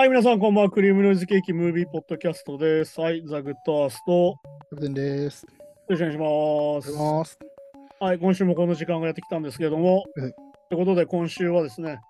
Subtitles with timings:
[0.00, 0.70] はい、皆さん、こんばんは。
[0.70, 2.98] クリームノイズケーキムービーポッドキャストです。
[2.98, 4.34] はい、ザ・グッドアースト。
[4.72, 5.46] よです。
[5.90, 6.90] ろしくお願いします。
[6.90, 7.38] します。
[8.00, 10.04] はい、今週もこの時間がやってきたんですけれども、はい
[10.70, 12.00] ということで、今週はですね、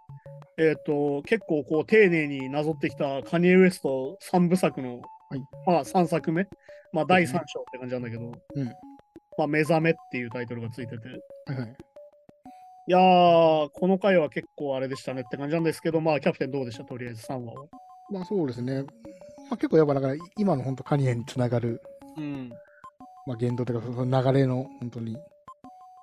[0.57, 6.47] えっ、と、結構こう、丁寧になぞってきたカニエ・ウエスト3部作の、はいまあ、3作目、
[6.93, 8.67] まあ、第3そうですね章って感じなんだけど、うん
[9.37, 11.77] まあ、目覚めっていうタイトルがついてて、はいはい。
[12.91, 16.83] いやー、この回は結構あれでしたねって感じなんですけど、まあ、キャプテンどうでした？
[16.83, 17.67] とりあえず3話は。
[18.11, 18.83] まあそうですね。
[18.83, 18.89] ま
[19.53, 21.81] あ結構やっぱだから今の本当カニエにつながる、
[22.17, 22.51] うん。
[23.27, 25.17] まあ言動というかその流れの本当に。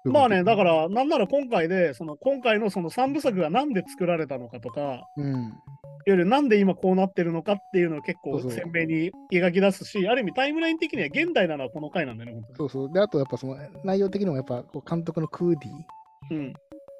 [0.06, 5.54] まあね、だから、なんなら今回で、その今回のその3部作がなんで作られたのかとか、いわうん。
[6.06, 12.94] ゆるなんで今こうなってるのかっていうのを結構そうそう鮮明に描き出すし、ある意味タイムライン的には現代なのはこの回なんだよね、本そうそう。
[12.94, 15.70] で、あとやっぱその内容的にもやっぱ監督のクーディ
[16.30, 16.40] 当に。
[16.40, 16.54] うん。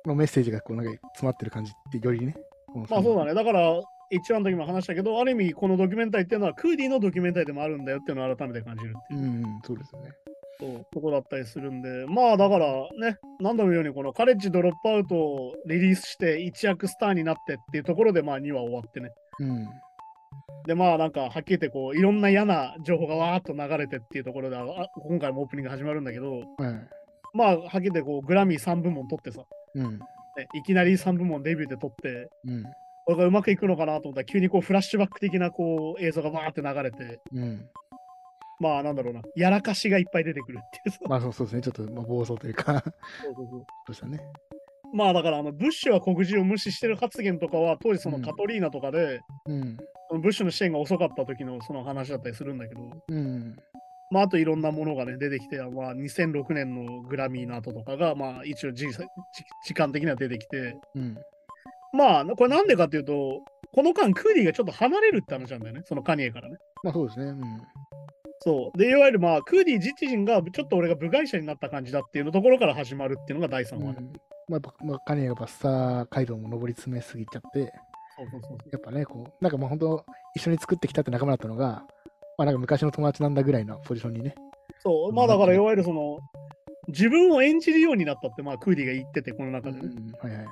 [0.08, 2.28] のメッセージがこうなんか詰まってる感じってよりね。
[2.28, 2.86] ね。
[2.90, 3.34] まあそうだね。
[3.34, 9.20] だから、一話の時も話したけど、ある意味このドキュメンタリーっていうのはクーディのドキュメンタリーでもあるんだよっていうのを改めて感じるっていう。
[9.22, 10.12] うん、そうですよね。
[10.60, 12.68] そうとこだったりするんで、まあだから
[13.00, 19.12] ね、何度も言うように、このカレッジドロップアウトをリリースして一躍スターになってっていうところで、まあ2話終わってね。
[19.40, 19.68] うん。
[20.66, 24.66] で、まあなんかはっきり言ってこう、いろんな嫌な情報がわーっと流れてっていうところで、あ
[25.08, 26.44] 今回もオープニング始まるんだけど、はい。
[27.34, 29.44] まあはっきり言ってこう、グラミー3部門取ってさ、
[29.82, 30.00] うん。
[30.00, 32.64] ねいきなり3部門デビューで取って、うん。
[33.06, 37.70] これがうまくいくのかなと思ったら、急にこうフラッシュバック的なこう映像がわーって流れて、うん。
[38.60, 41.00] まあなんだろうな、やらかしがいっぱい出てくるっていうさ。
[41.08, 41.62] まあそうそうですね。
[41.62, 42.84] ちょっとまあ暴走というか、
[43.24, 44.20] そうそうそうそうしたね。
[44.94, 49.78] まあだからあのブッシュは黒人を無視してる発言とかは当時そのうんカトリーナとかで、うん。
[50.22, 53.56] ブッシュの支援が遅かった時のその話だったりするんだけど、うん。
[54.12, 58.88] まああといろんなものがね出てきて、まあ2006年のグラミーの後とかがまあ一応時
[59.74, 61.18] 間的には出てきて、うん。
[61.94, 63.42] まあこれなんでかっていうと、
[63.74, 66.58] この間クーディがちょっと離れるって話なんだよね、そのカニエからね。
[66.84, 67.26] まあそうですね。
[67.26, 67.44] うん。
[68.40, 68.78] そう。
[68.78, 73.96] で、いわゆるまあクーディ自身がちょっと俺が部外者になった感じだっていうのところから始まるっていうのが第3話ね。
[74.00, 74.14] うん
[74.50, 77.60] まあ、まあ、カニエがやっぱスター街道も上り詰めすぎちゃって、
[78.72, 80.06] やっぱね、こう、なんかもう本当、
[80.36, 81.86] 一緒に作ってきたって仲間だったのが、
[82.38, 84.36] まあなんか昔の友達なんだぐらいのポジションにね。
[84.80, 86.20] そう、まあだからいわゆるその、
[86.88, 90.46] 自分を演じるようになったって、まあクーディが言ってて、この中ではいはい。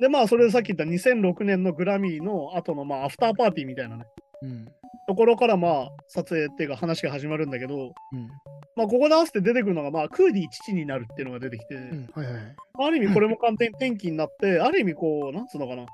[0.00, 4.04] で、まあそれでさっき言った2006年のグラミーの後のまあアフターパーティーみたいなね、
[4.42, 4.64] うん。
[5.06, 8.28] ところからまあ撮影っていうか話が始まるんだけど、うん。
[8.74, 12.10] まあここで合わせて出てくるのがまあクーディ父になるっていうのが出てきて、うん。
[12.12, 12.56] はいはい。
[12.82, 15.86] ある意味これも完全に転機になって、ある意味こう、なんつうのかな。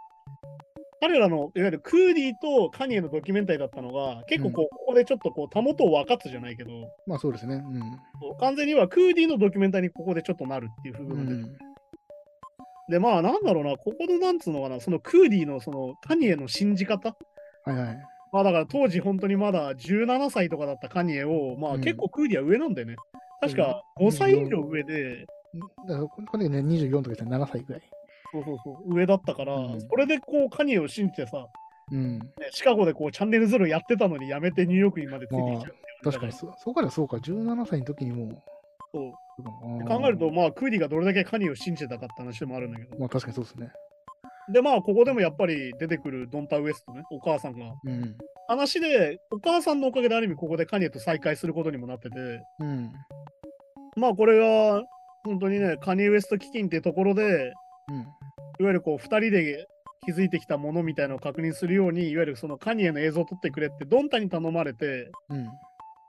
[1.01, 6.71] 彼らのいわゆるクーディとカニエのドキュメンタリーだったのが、結構こう、ここでちょっとこう、たもとを分かつじゃないけど、
[7.07, 7.57] まあそうですね。
[7.57, 7.83] うん。
[8.41, 11.59] 完全にはクーディのドキュメンタリーにここでちょっとなるっていう部う分が出てん。
[12.89, 17.17] で、まあなんだろうな、ここのなんつうのかな、そのクーディのそのカニエの信じ方？
[17.65, 17.99] はいはい。
[18.33, 22.97] まあだから当時本当にまだ17歳とかだったカニエを、まあうん結構クーディは上なんだよね。
[23.41, 25.27] 確か5歳以上上で、
[25.87, 27.83] だからこの時ね、24とか言ったら7歳ぐらい。
[28.37, 31.47] そうそうそう、上だったから、うんそれでこうカニエを信じてさ、
[31.93, 32.19] うん。
[32.19, 38.43] ねシカゴでこうチャンネルゼロやってたのにやめてニューヨークにまでついてきちゃうっていう確かにそ、そうからそうか、17歳の時にもう。
[38.93, 39.13] そう
[39.87, 42.99] 考えると、まあ、クーディがどれだけカニエを信じてたかって話でもあるんだけど。
[42.99, 43.71] まあ確かにそうですね。
[44.49, 47.75] で、まあ、ここでもやっぱり出てくるドンタ・ウエストね、お母さんが。
[47.85, 48.17] うん。
[48.49, 52.17] 話で、お母さんのおかげである意味ここでカニエと再会することにもなってて、
[52.61, 52.93] うん。
[53.97, 54.85] まあ、これが、
[55.25, 57.53] 本当にね、カニエ・ウエスト基金っていうところで、
[57.89, 58.07] うん。
[58.59, 59.67] いわゆるこう、2人で
[60.07, 65.49] 築いてきたものみたいなのを確認するように、いわゆるそのカニエの映像を撮ってくれって、ドンタに頼まれて、うん。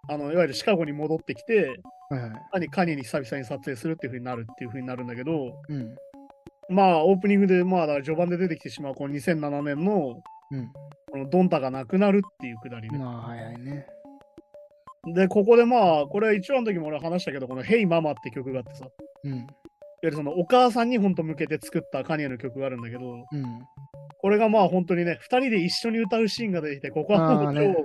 [0.09, 2.28] あのいわゆるシカゴに戻ってきて、はいは
[2.63, 2.69] い。
[2.69, 5.96] カニエに久々に撮影するっていう風になるっていう風になるんだけど、うん。
[6.69, 10.22] まあ、オープニングで、まあ、序盤で出てきてしまう、この2007年の、
[10.52, 10.72] うん。
[11.12, 12.97] このドンタが亡くなるっていうくだりね。
[12.97, 13.85] まあ、はいはいね。
[15.14, 18.88] で、ここでまあ、これ一話の時も俺話したけど、この Hey Mama って曲があってさ、
[19.23, 19.47] うん。
[20.07, 23.59] ゆるそのお母さんに本当向けて作ったカニエの曲があるんだけど、うん。
[24.19, 27.75] これがまあ本当にね、二人で一緒に歌うシーンが出てきて、ここはもう超,、ねね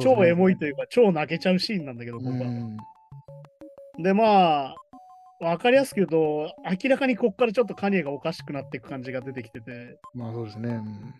[0.00, 2.34] 超エモいというか、超泣けちゃうシーンなんだけど、ここは。
[2.36, 2.76] うん。
[4.02, 4.74] で、まあ、
[5.40, 10.68] わかりやすく言うと、明らかにここからちょっとカニエがおかしくなっていく感じが出てきてて、まあそうですね。
[10.70, 11.14] うん。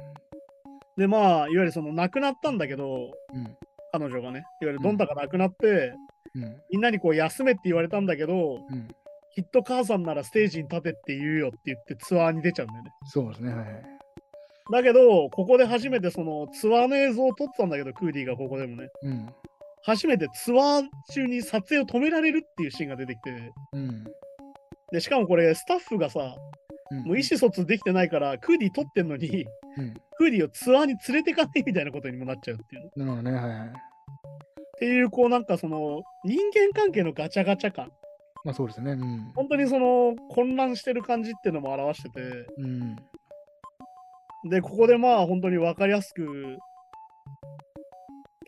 [0.96, 3.56] で、まあ、いわゆるその亡くなったんだけど、うん。
[3.92, 5.94] 彼女がね、いわゆるドンタが亡くなって、
[6.34, 6.56] うん。
[6.70, 8.88] みんなにこう休めって言われたんだけど、うん。
[9.34, 12.90] きっと母さんならステージに立てって言うよって言ってツアーに出ちゃうんだよね。
[13.06, 13.52] そうですね。
[13.52, 13.82] はいはい。
[14.72, 19.28] だけど、ここで初めてそのツアーの映像を撮ってたんだけど、クーディがここでもね、うん。
[19.82, 24.04] 初めてツアー中に撮影を止められるっていうシーンが出てきて、うん。
[24.92, 29.46] で、しかもこれスタッフがさ、うんもう意思疎通できてないから、クーディ取ってんのに、
[29.78, 29.94] うん。
[30.16, 32.90] クーディをツアーに連れてかないみたいなことにもなっちゃうっていう。
[32.94, 33.69] なるほどね、はいはい。
[33.69, 33.72] っ
[34.78, 37.90] ていう、こうなんかその人間関係のガチャガチャ感、
[38.44, 38.93] まあそうですね。
[38.93, 39.32] うん。
[39.35, 42.20] 本当にその混乱してる感じっていうのも表してて、
[42.58, 42.96] うん。
[44.50, 46.58] で、ここでまあ本当に分かりやすく、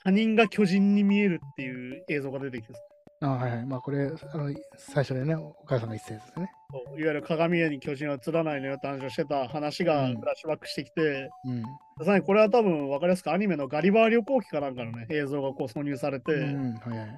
[0.04, 2.74] 他人が巨人に見えるっていう映像が出てきて、
[3.22, 3.66] あはいはい。
[3.66, 6.50] まあこれ、あの、最初でね、お母さんが言ってたやつですね。
[6.98, 11.62] いわゆる鏡絵に巨人は映らないのよって話をしてた話がうんフラッシュバックしてきて、うん。
[12.04, 17.08] さらにこれは多分分かりやすくアニメのガリバー旅行記かなんかのね、映像がこう挿入されて、うん、はいはい。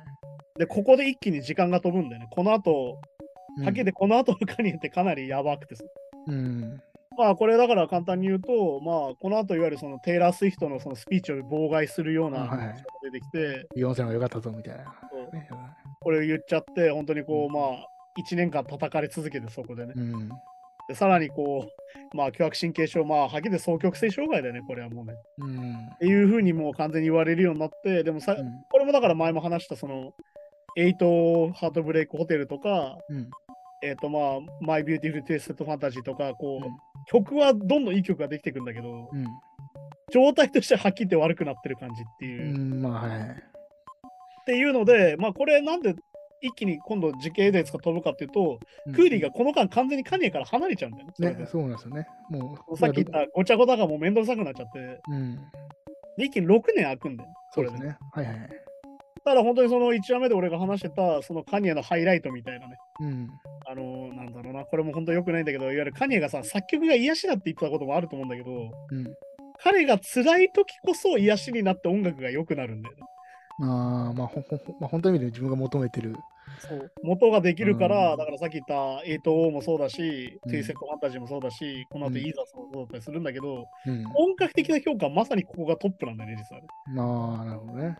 [0.59, 2.29] で、ここで一気に時間が飛ぶんだよね。
[2.31, 5.83] この後、うんはっきり言ってこの後のカニエってかなりやばくてさ。
[6.29, 6.81] うん。
[7.17, 14.95] まあこれだから簡単に言うと、まあこの後いわゆるそのテイラー・スウィフトのそのスピーチを妨害するような話が出てきて、ビヨンセかったぞみたいな。
[16.01, 17.87] これを言っちゃって、本当にこう、まあ
[18.21, 19.95] 1年間叩かれ続けてそこでね。
[19.97, 20.29] うん。
[20.89, 21.67] でさらにこ
[22.13, 25.15] う、まあ凶悪神経症、まあはっきり言って双極性障害だよね、これはもうね。
[25.39, 25.75] うん。
[25.95, 30.13] っていうふうにもう完全に言われるようになって、でもさ、うんこれもだから前も話したその、
[30.77, 33.31] エイトハートブレイクホテルとか、うん。
[33.83, 36.77] えっ、とまあ、 My Beautiful Twisted Fantasy とか、こう、うん
[37.11, 39.25] 曲はどんどんいい曲ができてくんだけど、うん。
[40.13, 42.59] 状態としてははっきり言って悪くなってる感じっていうう。
[42.59, 43.21] ん、まあ、はい。
[43.21, 45.95] っていうので、まあこれなんで
[46.41, 51.35] 一気に今度時系列が飛ぶかっていうと、うんクーディがこの間完全にカニエから離れちゃうんだよね。
[51.35, 52.07] ね、そうなんですよね。
[52.31, 55.37] もう、さっき言ったごちゃごちゃがもうめんどくさくなっちゃって、うん。
[56.17, 57.31] で一気に6年空くんだよ。
[57.55, 57.77] これで。
[57.77, 57.99] そうですね。
[58.13, 58.68] はいはい。
[59.29, 62.77] ただ本当にその1話目で俺が話してた、そのカニエのハイライトみたいなね。
[63.01, 63.29] うん。
[63.67, 68.51] あのーなんだろうな、これも本当良くないんだけど、いわゆるカニエがさ、作曲が癒しだって言ってたこともあると思うんだけど、
[68.91, 69.07] うん。
[69.63, 73.03] 彼が辛い時こそ癒しになって音楽が良くなるんだよね。
[73.61, 76.15] ああ、まあ、ほほほまあ、本当の意味で自分が求めてる。
[76.61, 84.05] そう元ができるから、うんだからさっき言った8-0もそうだし、うんセットファンタジーもそうだし、この後うんイーザースもそうだったりするんだけど、うん。
[84.05, 86.69] 本格的な評価はまさにここがトップなんだよね、実はね。
[86.95, 87.99] まあ、なるほどね。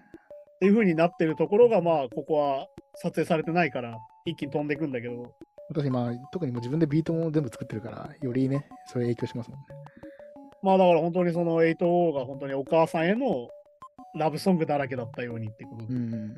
[0.59, 2.67] っていう風になってるところが、まあ、ここは
[2.97, 5.33] 撮影されてないから、一気に飛んでいくんだけど、
[5.71, 9.67] 私、まあ、特にもう自分でビートも全部作ってるから、よりね、それ影響しますもんね。
[10.63, 13.49] まあだから本当にその8-0が本当にお母さんへの
[14.17, 16.37] ラブソングだらけだったようにってことでうん。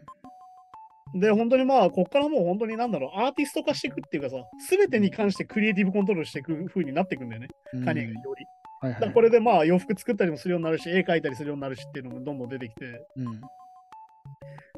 [1.14, 8.46] で、本当にまあ、こっからもう本当になんだろう、アーティスト化していくっていうかさ、すべてに関してクリエイティブコントロールしていく風になっていくんだよね、うんカニエがより。
[8.80, 9.12] はいはい。
[9.12, 13.06] これでまあ、洋服作ったりもするようになるし、絵描いたりするようになるしっていうのもどんどん出てきて。
[13.16, 13.40] うん。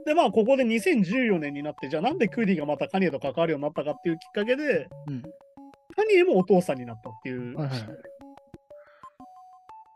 [0.04, 5.22] で、まあ、ここで2014年になって、じゃあなんでクーディがまたカニエと関わるようになったかっていうきっかけで、うん。
[5.94, 7.56] カニエもお父さんになったっていう。
[7.56, 7.80] はいはい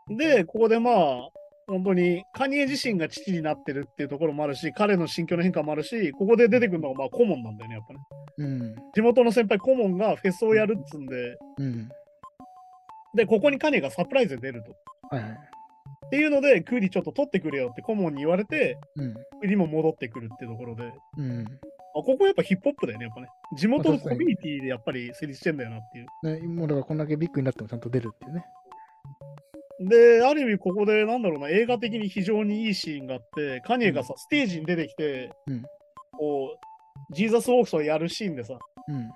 [0.09, 1.29] で、ここでまあ、
[1.67, 7.99] 本当にカニエ自身が父になってるっていうところもあるし、彼の心境の変化もあるし、ここで出てくるのがまあ顧問なんだよね、やっぱね。
[8.37, 8.75] うん。
[8.93, 11.89] 地元の先輩顧問がフェスをやるっつんで、うん。
[13.15, 14.73] で、ここにカニエがサプライズで出ると。
[15.09, 15.39] はいはい。
[16.07, 19.13] っていうので、クーリちょっと取ってくれよって顧問に言われて、うん。
[19.13, 21.45] クーリも戻ってくるっていうところで、うん。
[21.95, 23.27] あここやっぱヒップホップだよね、やっぱね。
[23.57, 26.41] 地元のコミュニティでやっぱり成立してんだよなっていう。
[26.41, 28.45] ね、もうだからこんだけビッグになってもちゃんと出るっていうね。
[29.79, 35.63] で、ある意味ここで、なんだろうな、映画的に非常にいいシーンがあって、カニエがさ、ステージに出てきて、うん
[36.17, 36.57] こ
[37.11, 39.11] う、ジーザス・ウォークスをやるシーンでさ、うん。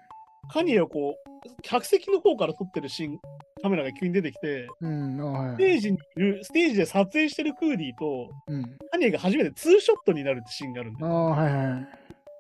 [0.52, 3.20] カニエをこう、客席の方から撮ってるシーン、
[3.62, 5.22] カメラが急に出てきて、うん。
[5.22, 8.64] あはいステージにいる、ステージで撮影してるクーディーと、うん。
[8.92, 11.12] カニエが初めてツーショットになるってシーンがあるんだよ。
[11.12, 11.88] ああ、はいはい。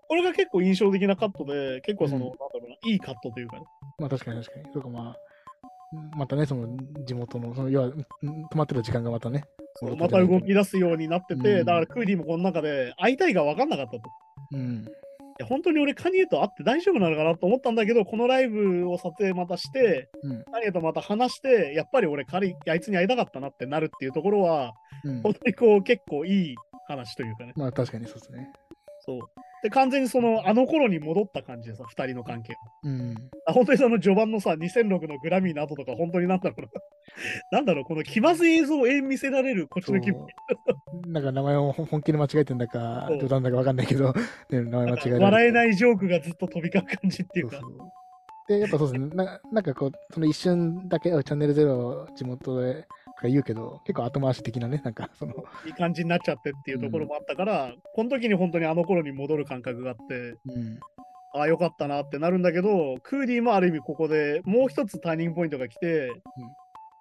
[0.09, 3.63] これが結構印象的なカットで、結構その、うんなんだろうな、いいカットというかね。
[3.97, 4.73] まあ確かに確かに。
[4.73, 6.67] そうかまあ、またね、その
[7.05, 9.45] 地元の、その要はうん止まってた時間がまたね。
[9.97, 13.97] また動き出すようになってて、うんだからクーディーもこの中で会いたいが分かんなかったと。
[13.97, 14.01] い
[14.55, 14.85] うん。
[15.41, 20.43] や本当に俺カニエと会って大丈夫なのかなと思ったんだけど、このライブを撮影またして、うん。
[20.51, 25.21] カニエとまた話して、やっぱり俺彼、あいつに会いたかったなってなるっていうところは、うん。
[25.21, 26.55] 本当にこう結構いい
[26.87, 27.53] 話というかね。
[27.55, 28.51] まあ確かにそうですね。
[29.63, 32.55] で、完全にその、あの頃に戻った感じでさ、二人の関係。
[32.83, 33.15] うん。
[33.45, 36.67] あ本当にその序盤のさ、2006のグラミーの後とか、本当になんだろうな。
[37.51, 40.25] なんだろう、この気まずい映像を見せられるこっちの気分。
[41.07, 44.13] なんか名前を本気で間違えてんだか冗談だかわかんないけど、
[44.49, 47.57] ね、名前間違え笑えないジョークがずっと飛び交う感じっていうか。
[47.57, 47.91] そうそう
[48.47, 49.09] で、やっぱそうですね。
[49.15, 52.87] ななんかこう、その一瞬だけ、あチャンネルゼロ地元でと
[53.21, 55.33] か言うけど、結構後回し的なね、なんかその、
[55.65, 60.79] いい感じになっちゃってっていうところもあったから、この時に本当にあの頃に戻る感覚があって、うん。
[61.33, 66.11] ああ、よかったなってなるんだけど、クーディーもある意味ここでもう一つターニングポイントが来て、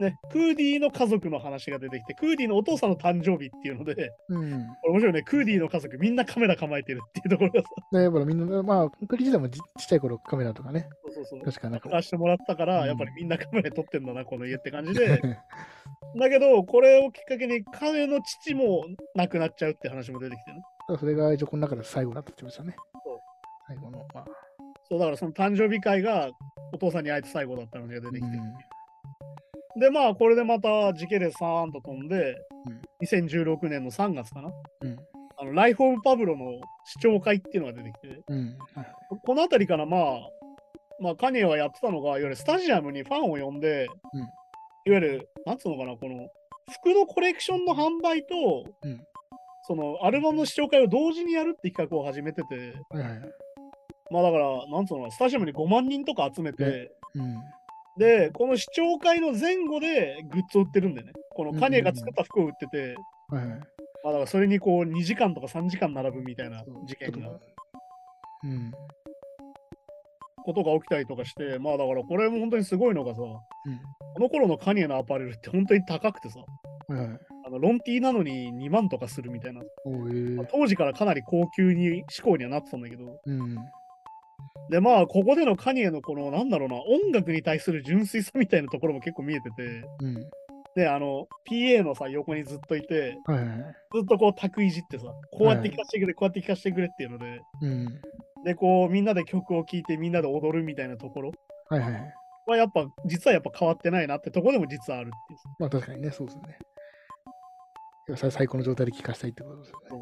[0.00, 4.66] ね、クーディーの家族の話が出てきて、クーディーのお父さんの誕生日っていうので、うん。
[4.80, 11.40] これ面白いね、クーディーの家族みんなカメラ構えてるっていうところがさ、で、やっぱりみんな、まあ、クリ自体もちちっちゃい頃カメラとかね、そうそうそう。
[11.42, 15.20] 確かなんか、出してもらったから、うんやっぱりみんなカメラ撮ってんだな、この家って感じで。
[16.18, 20.62] だけど、これをきっかけに彼の父も亡くなっちゃうって話も出てきてね。
[20.98, 23.18] それが一応この中で最後だったって言ってましたねそう。
[23.68, 24.24] 最後の、まあ、
[24.88, 26.30] そう、だからその誕生日会が
[26.72, 28.18] お父さんに会えて最後だったのが出てきて。
[28.18, 28.54] うん
[29.76, 32.36] で、まあ、これでまた時系列さーんと飛んで、
[32.66, 34.50] うん2016年の3月かな。
[34.82, 34.96] うん。
[35.38, 38.58] あのライフ・オブ・パブロの視聴会っていうのが出てきて、うん。
[38.74, 38.86] はい
[39.24, 40.02] この辺りからまあ、
[41.00, 44.30] まあ、カニエはやってたのが、いわゆるスタジアムにファンを呼んで、うんいわ
[44.96, 46.28] ゆる、なんつうのかな、この
[46.70, 49.00] 服のコレクションの販売と、うん
[49.62, 52.74] そのアルバムの視聴会を同時にやるって企画を始めてて。
[54.10, 57.36] まあだから、なんつうのかな、スタジアムに5万人とか集めて、うん。
[58.00, 62.96] で、この視聴会の前後でグッズを売ってるんでね、このカニエが作った服を売ってて、
[63.28, 63.58] はいはい。
[63.58, 63.58] ま
[64.04, 67.28] あだからそれにこう2時間とか3時間並ぶみたいな事件が
[68.42, 68.72] うん。
[70.42, 73.28] ことが起きたりとかして、まあだからこれも本当にすごいのがさ、うん。
[74.14, 76.38] この頃のカニエのアパレルって本当に高くてさ、
[76.88, 77.18] はいはい。
[77.48, 79.60] あのロンティーなのに2万とかするみたいな、
[80.50, 83.58] 当時からかなり高級に志向にはなってたんだけど、うん。
[84.70, 90.30] でまあここでのカニエのこのなんだろうな、音楽に対する純粋さみたいなところも結構見えてて、うん。
[90.76, 93.46] で、あの、PA のさ、横にずっといて、はいはい。
[93.92, 98.00] ずっとこう、卓いじってさ、こうやって聴かせてくれ、こうやって聴かせてくれっていうので、うん。
[98.44, 101.32] で、こう、みんなで曲を聴いて、みんなで踊るみたいなところ
[101.68, 102.14] はいはい。
[102.46, 105.38] は、やっぱ、実はやっぱ変わってないなってところでも実はあるっていう。
[105.58, 106.58] まあ確かにね、そうですね。
[108.16, 109.99] 最最高の状態で聞かしたいってことですよね。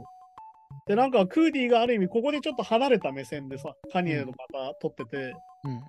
[0.88, 4.32] で、なんか、クーディーがある意味、ここでちょっと離れた目線でさ、カニエのま
[4.72, 5.80] た撮ってて、うん。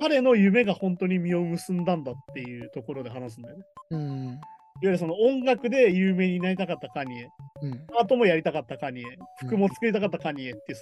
[0.00, 3.64] 彼の夢が本当に実を結んだんだっていうところで話すんだよね。
[3.90, 4.26] うん。
[4.26, 4.38] いわ
[4.82, 7.28] ゆるその音楽で有名になりたかったカニエ、
[7.62, 7.86] うん。
[7.98, 9.04] アートもやりたかったカニエ、
[9.40, 10.78] 服も作りたかったカニエっていう、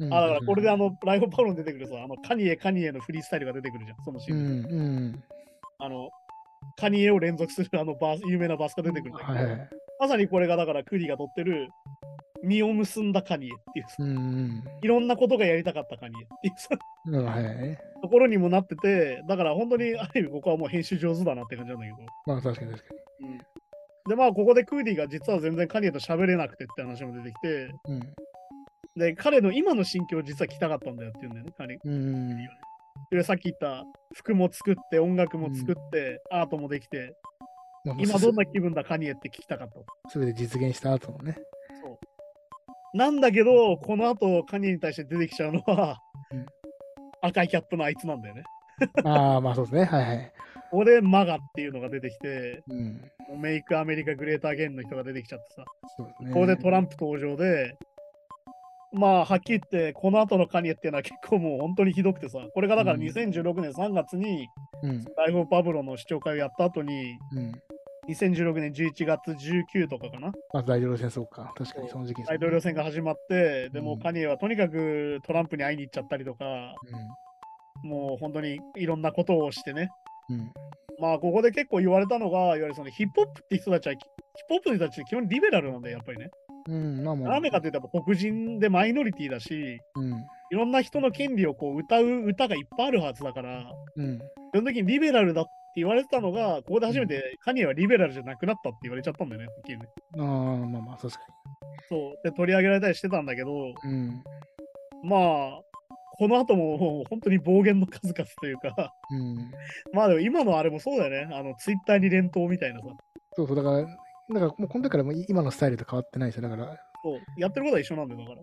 [0.00, 0.12] うん。
[0.12, 4.62] あ、だからこれであの、ライフパロン出てくるさ、あの、カニエ、カニエのフリースタイルが出てくるじゃん、そのシうーン。
[4.62, 4.64] ん。
[4.64, 5.22] うん。
[5.78, 6.10] あの、
[6.76, 9.70] カニエを連続するあのバース、有名なバスが出てくるんだけど、はいはい。
[10.00, 11.68] まさにこれがだからクリが撮ってる、
[12.42, 14.64] 実を結んだカニエっていうさ、うん。
[14.82, 16.68] いろんなことがやりたかったカニエっていうさ、
[17.06, 17.24] うん。
[17.24, 17.78] はいはい。
[18.02, 21.98] ところにもなってて、だから本当に、ある意味僕はもう編集上手だなって感じなんだけど。
[22.26, 23.40] まあ確かに確かうん
[24.08, 27.96] で、まあ、ここでクーディが実は全然カニエと喋れなくてって話も出てきて、に。
[27.96, 28.00] うん。
[28.96, 32.36] で、彼の今の心境を実は聞きたかったんだよっていうんだよね、カニうん。
[33.10, 37.14] で、さっき言った服も作って、音楽も作って、アートもできて、
[37.84, 40.10] まあ今どんな気分だ、カニエって聞きたかった。
[40.10, 41.36] すべて実現した後のね。
[42.96, 45.98] なんだけど、この後、カニエに対して出てきちゃうのは、
[46.32, 46.46] うん
[47.22, 48.44] 赤いキャップのあいつなんだよね。
[49.04, 49.84] ああ、まあそうですね。
[49.84, 50.32] はいはい。
[50.70, 53.40] ここでマガっていうのが出てきて、うん。
[53.40, 55.64] メイクアメリカグレーターゲンの人が出てきちゃってさ、
[55.96, 56.32] そうですね。
[56.32, 57.76] ここでトランプ登場で、
[58.92, 64.46] まあ、はっきり言って、この後のカニエっていうのは結構もう本当にひどくてさ、これがだからうん2016年3月に、
[64.82, 65.04] うん。
[65.16, 67.52] ライフ・パブロの視聴会をやった後に、うん。
[68.08, 71.52] 2016年11月19とかかな、まず大統領戦争か。
[71.56, 76.44] 確かにその時期ね大統領選が始まって、でもうんカニエはとにかくトランプに会いに行っちゃったりとか、
[77.84, 79.90] うもう本当にいろんなことをしてね、
[80.30, 80.34] ん。
[80.34, 80.52] うん。
[80.98, 84.08] まあここで結構言われたのが、いわゆるそのヒップホップって人たちは、ヒップ
[84.50, 86.30] ホップの人たちって基本リベラルなんだよ、やっぱりね。
[86.68, 87.04] うん。
[87.04, 87.28] まあもう。
[87.28, 90.12] なぜかっていうと、黒人でマイノリティだし、うん。
[90.50, 94.18] いろんな人の権利をこう歌う歌がいっぱいあるはずだから、うん。
[94.18, 94.22] 基
[94.54, 95.44] 本的にリベラルだ
[95.76, 101.20] 言われてたのが、ここで初めてカニエはリベラルじゃなくなったって言われちゃったんだよね、ねああ、まあまあ、確か
[101.88, 102.14] そう。
[102.24, 103.74] で、取り上げられたりしてたんだけど、に。
[103.84, 104.24] うん。
[105.04, 105.60] まあ、
[106.18, 109.52] この後ももう本当に暴言の数々というか、うん。
[109.92, 111.34] まあでも今のあれもそうだよね。
[111.34, 112.86] あの、ツイッターに連投みたいなさ。
[113.34, 113.96] そうそう、だから、だか
[114.28, 116.48] らもうこの時からもう今のスタイルと変わってないですよ。
[116.48, 117.20] だから、そう。
[117.38, 118.40] やってることは一緒なんだよ、だから。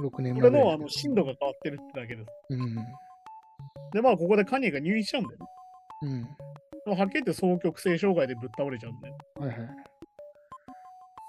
[0.00, 2.30] 6年こ前ぐらいれのあの深度が変わってるってだけです。
[2.48, 2.74] うん。
[3.92, 5.46] で、まあ、ここでカニエが入院しちゃうんだよね。
[6.86, 9.18] はっきり言って双極性障害でぶっ倒れちゃうんだよ。
[9.38, 9.58] はいはい。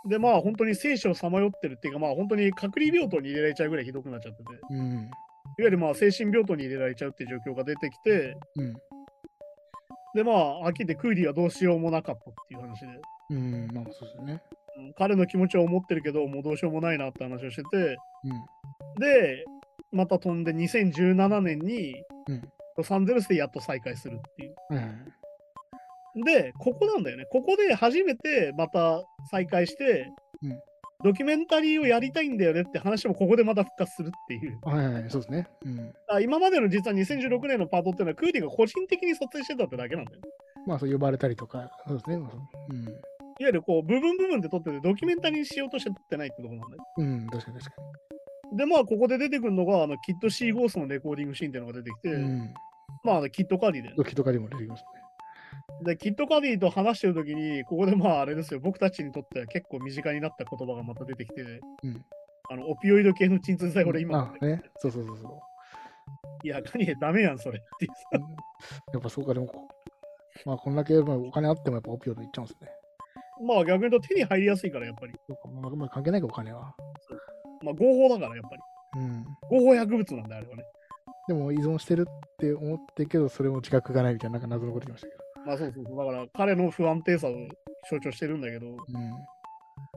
[0.09, 5.11] で、まあ、本当に生死をさまよってるっていうか、まあ、本当に隔離病棟に入れられちゃうぐらいひどくなっちゃってて、いわうん。
[5.59, 8.73] ゆるまあ、精神病棟に入れられちゃうっていう状況が出てきて、うん。
[10.15, 12.87] で、まあ、はっきり言ってクーリーはどうしようもなかったっていう話で、
[13.29, 13.67] うん。
[13.73, 14.41] まあそうですよね。
[14.45, 18.99] うん彼の気持ちは思ってるけど、もうどうしようもないなって話をしてて、うん。
[18.99, 19.45] で、
[19.91, 21.93] また飛んで2017年に
[22.27, 22.41] うん。
[22.77, 24.55] ロサンゼルスでやっと再開するっていう。
[24.69, 24.93] はいはい。
[26.15, 27.25] で、ここなんだよね。
[27.31, 30.09] ここで初めてまた再開して、
[30.43, 30.59] うん
[31.03, 34.59] ドキュメンタリーをやりたいんだよねって話もここでまた復活するっていう。
[34.61, 35.47] はいはい、そうですね。
[35.65, 35.93] うん。
[36.07, 40.23] あ今までの実は2016年のパートっていうのはクーディが個人的に撮影してたってだけなんだよね。
[40.67, 42.17] まあそう呼ばれたりとか、そうですね。
[42.17, 42.83] うん。
[42.83, 42.93] いわ
[43.39, 46.83] ゆるこう部分部分で撮っててドキュメンタリーにしようとして撮ってないってとこなんだよ。
[46.97, 47.81] うん、確かに確か
[48.53, 52.15] で、まあここで出てくるのが、あのキッドシーゴーストのレコーディングシーンっていうのが出てきて、に。
[52.15, 52.53] うん。
[53.03, 53.93] まあキッドカディで。
[53.97, 54.83] ドキとかにも出てきます
[55.83, 61.59] で、キッドカディと話してるときに、ここでまああれですよ、僕たちにとっては結構身近になった言葉がまた出てきて、ね。
[62.49, 63.89] あのオピオイド系の鎮痛剤、うん。
[63.89, 64.61] 俺今、あ、ね。
[64.77, 65.39] そうそうそうそう。
[66.43, 68.03] いや、カニエダメやん、それっていうさ。
[68.13, 68.21] うん
[68.93, 69.67] やっぱそうか、でもこ、
[70.45, 72.69] まあこんだけまあお金あってもやっぱオピオイドいっちゃうんですね。
[73.45, 75.13] まあ逆に言うと手に入りやすいから、やっぱり。
[75.27, 76.75] そうか、まあ、まあ関係ないか、お金は。
[77.63, 78.61] まあ合法だから、やっぱり。
[79.01, 79.23] うん。
[79.49, 80.63] 合法薬物なんだよ、あれはね。
[81.27, 85.20] でも依存してるって思ってるけど、それも自覚がないみたいな、なんか謎のこと言いましたけど。
[85.45, 85.97] まあそうそうそう。
[85.97, 87.33] だから彼の不安定さを
[87.89, 88.77] 象徴してるんだけど、うん。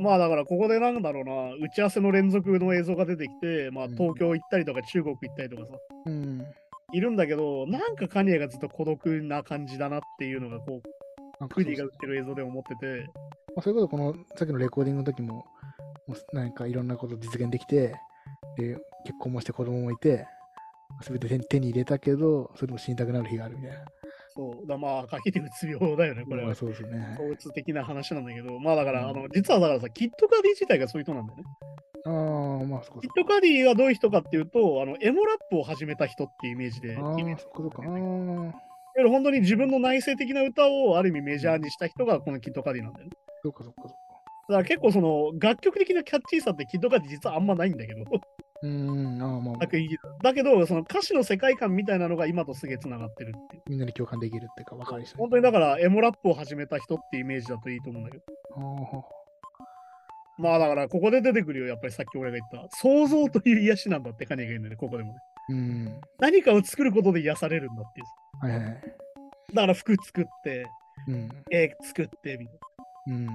[0.04, 6.44] まあだからここでなんだろうな、打ち合わせの連続の映像が出てきて、まあうん東京行ったりとか中国行ったりとかさ、うん。
[6.92, 10.80] いるんだけど、なんかカニエがずっと孤独な感じだなっていうのが、こ
[11.40, 13.10] う、クーディが売ってる映像で思ってて、
[13.56, 15.44] まあ、それこそこのさっきのレコーディングの時も、
[16.06, 17.94] もうなんかいろんなこと実現できて、
[18.56, 20.26] で、結婚もして子供もいて、
[21.02, 23.84] すべて手手に入れたけど、それでも死にたくなる日があるみたいな。
[24.36, 26.54] そう、だまあ、かけてうつ病だよね、これはまあ。
[26.54, 27.16] そうですよね。
[27.18, 31.44] 統一的な話なんだけど、まあだから、うんあの、実はだからさ、キットカディ自体がそういう人なんだよね。
[32.06, 36.96] ああ、まあそこキットカディはどういう人かっていうと、あの、エモラップを始めた人っていうイメージで。
[36.96, 37.82] あイメージあ、そこそこ。
[37.82, 37.90] ああ。
[37.90, 38.52] いわ
[38.96, 43.12] ゆる本当に自分の内省的な歌をある意味メジャーにした人がこのキットカディなんだよね。
[43.42, 43.96] そっかそっかそっか。
[44.48, 48.04] だから結構その楽曲的なキャッチーさってキッドカディ実はあんまないんだけど、
[48.62, 49.88] うーん、ああ、まあ、作品
[50.22, 53.62] だけど、その歌詞の世界観みたいなのが今とすげえ繋がってるっていう。
[53.68, 58.24] みんなに共感できるっていうか、分かる人本当にだからエモラップを始めた人ってイメージだといいと思うんだけど。
[58.56, 59.14] あ
[60.36, 62.76] まあだからここで出てくるよ、やっぱりさっき俺が言った。
[62.76, 65.18] 想像という癒しなんだってカニが言うんだよね、ここでもね。
[65.18, 65.52] あ。
[65.52, 66.00] うん。
[66.18, 68.06] 何かを作ることで癒されるんだっていう。
[68.46, 68.80] はいはい。
[69.52, 70.66] だから服作って、
[71.06, 71.28] うん。
[71.50, 72.58] 絵作ってみたい
[73.08, 73.28] うん。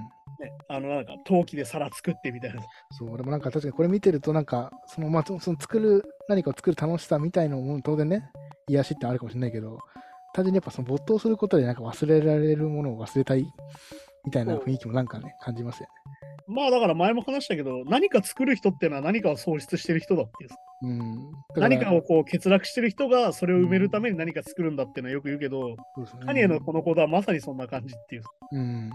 [0.68, 2.62] あのなんか陶器で皿作ってみたいな。
[2.90, 8.30] そう、でもなんか確かにこれ見てると、なんか、その、まあ、そその作る、何かを作る楽しさみたいのも当然ね、
[8.68, 9.78] 癒しってあるかもしれないけど、
[10.32, 13.44] 単純にやっぱその没頭することでなんか忘れられるものを忘れたい
[14.24, 16.20] みたいな雰囲気もなんかね、感じますよね。
[16.46, 20.50] まあだから前も話したけど、何か作る人っていうのは何かを喪失してる人だっていう。
[20.82, 21.30] うん。
[21.54, 28.22] だら何かをこう欠落してる人がそれを埋めるために何か作るんだっていうのはよく言うけど、そうですねカニエのこの行動はまさにそんな感じっていう。
[28.52, 28.90] うん。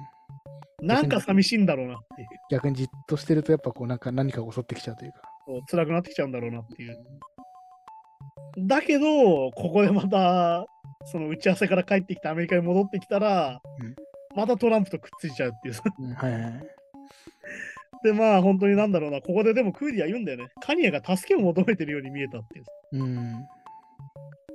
[0.81, 2.27] なんか寂しいんだろうなっていう。
[2.51, 5.21] 逆にじっとしてると、やっぱこう、なんか何かが襲ってきちゃうというか。
[5.45, 6.97] こう辛くなってきちゃうんだろうなっていう。
[8.57, 10.65] だけど、ここでまた、
[11.05, 13.95] その打ち合わせから帰ってきてアメリカに戻ってきたら、うん
[14.35, 15.75] またトランプとくっついちゃうっていう。
[15.99, 16.53] うん、はいはいはい。
[18.03, 20.49] で、まあ本当になんだろうな、ここででもクーディは言うんだよね。
[20.61, 22.65] カニエが助けを求めてるように見えたっていう。
[22.91, 23.47] うん。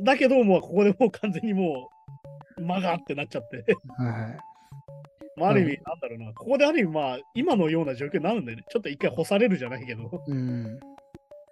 [0.05, 1.89] だけど、もうここでもう完全にも
[2.59, 3.65] う、間がってなっちゃって。
[3.97, 4.39] はいはい。
[5.41, 8.65] まあ、ある意味うん、なんだろうな、ここである意味、まあ、今のような状況になるんだよね。
[8.69, 10.79] ちょっと一回干されるじゃないけど、うん。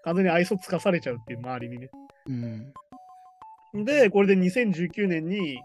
[0.05, 1.91] 完全に愛想つかされちゃうっていう周りにね。
[3.75, 3.85] うん。
[3.85, 5.61] で、これで2019年に、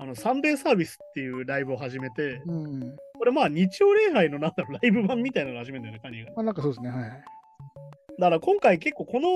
[0.00, 2.96] あの、サンデーサービスっていうライブを始めて、うん。
[3.18, 6.32] これまあ、日曜礼拝のなんだろう、ライブ版みたいなのを始めるんだよね、カニエが。
[6.36, 7.10] まあなんかそうですね、はいはい。
[7.10, 9.28] だから今回結構この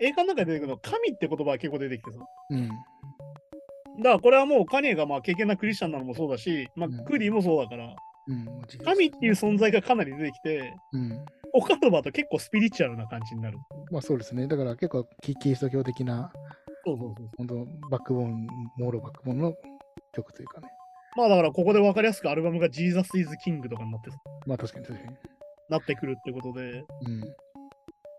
[0.00, 2.18] 映画の中で出てくるの、神って言葉が結構出てきてさ。
[2.50, 2.70] うん。
[3.98, 7.94] だからこれはもうカニエがまあ経験なクリスチャンなのもそうだし、まうんあ、クーディもそうだから、
[8.26, 8.46] うん。
[8.84, 11.24] 神っていう存在がかなり出てきて、うん。
[11.52, 13.58] 他の場と結構スピリチュアルな感じになる。
[13.90, 14.46] まあそうですね。
[14.48, 16.32] だから結構キキリスト教的な、
[16.84, 17.28] そうそうそう。
[17.36, 17.54] 本当
[17.90, 18.46] バックボーン、
[18.78, 19.54] モーロバックボーンの
[20.12, 20.68] 曲というかね。
[21.16, 24.10] まあだからここで分かりやすくアルバムが Jesus is King とかになって
[24.46, 25.16] まあ確かに確かに。
[25.70, 27.22] なってくるってことで、うん。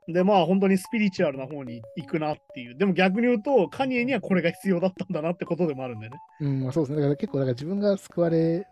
[0.07, 2.77] でまあ本当にスピリチュアルな方に行くなっていう。
[2.77, 6.17] でも逆に言うと、カニエにはこれが必要だったんだなってことでもあるんだよね。
[6.41, 6.97] うん、まあそうですね。
[6.97, 8.67] だから結構、だから自分が救われ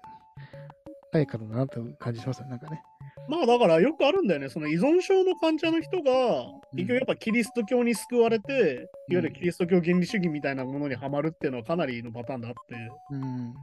[1.11, 2.51] ないからだなって感じしますよね。
[2.51, 2.81] なんかね。
[3.29, 4.49] まあだからよくあるんだよね。
[4.49, 12.75] その依存症の患者の人が、結局やっぱキリスト教に救われて、いわゆるキリスト教原理主義みたいなものにはまるっていうのはかなりのパターンであって、
[13.11, 13.53] うん。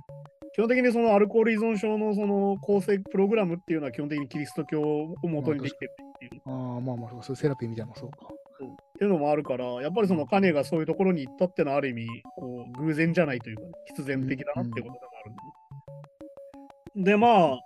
[0.53, 6.43] 基本的にそのアルコール依存症のその構成プログラムっていうのは基本的にキリスト教を元にできてるっていう。
[6.47, 8.27] ああ、まあまあそう、そうセラピーみたいなそうか。
[8.27, 8.67] っ
[8.99, 17.61] ていうのもあるから、やっぱりそのカニエがそういうところに行ったっていうのはある意味、こう、偶然じゃないというか、必然的だなっていうことがあるんで、で、まあ、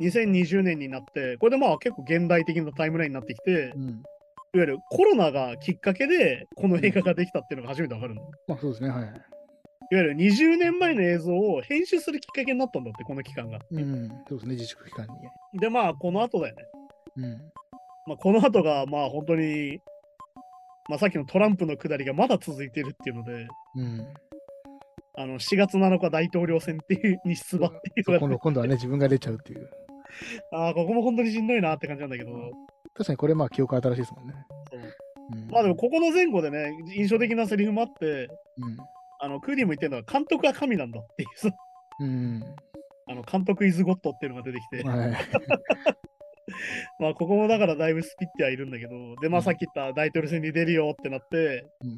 [0.00, 4.02] 2020年になって、これでまあ結構現代的なタイムラインになってきて、うん。
[4.54, 8.22] いわゆるコロナがきっかけでこの映画ができたっていうのが初めてわかるの。
[8.46, 8.88] まあそうですね。
[8.88, 9.33] はい
[9.90, 10.02] はい。
[10.02, 13.58] ゆる20年前の映像を編集するきっかけになったんだって、この期間が。
[13.70, 14.08] うん。
[14.28, 14.54] そうですね。
[14.54, 15.60] 自粛期間に。
[15.60, 16.62] で、まあ、この後だよね。
[17.16, 17.32] うん。
[18.06, 19.80] まあ、この後が、まあ本当に、
[20.88, 24.06] まあさっきのトランプの下りがまだ続いてるっていうので、うん。
[25.16, 29.70] あの、4月7日大統領選っていうに出馬っていう今度今度はね、自分が出ちゃうっていう。
[30.52, 32.30] ああ、ここも本当にしんどいなって感じなんだけど、
[32.94, 34.34] 確かにこれまあ記憶新しいですもんね。
[34.70, 34.80] そう
[35.32, 38.76] うん、まあでもここの前後でね、印象的なセリフもあって、うん。
[39.20, 41.50] あの、クーリーも言ってるのは、監督は神なんだっていうさ、
[42.00, 42.42] うん。
[43.06, 45.12] あの、監督イズゴッドっていうのが出てきて、はい。
[46.98, 51.96] まあここもだからだいぶスピってはいるんだけど、で、まあさっき言った大統領選に出るよってなって、うん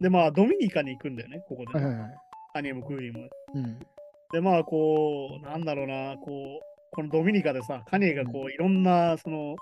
[0.00, 2.18] で、まあドミニカに行くんだよね、ここでね、はいはいはい。
[2.54, 3.28] アニメもクーリーもね。
[3.54, 3.78] うん。
[4.32, 9.56] で、まあこう、なんだろうな、こう、このドミニカでさ、カニエがこう、いろんな、その、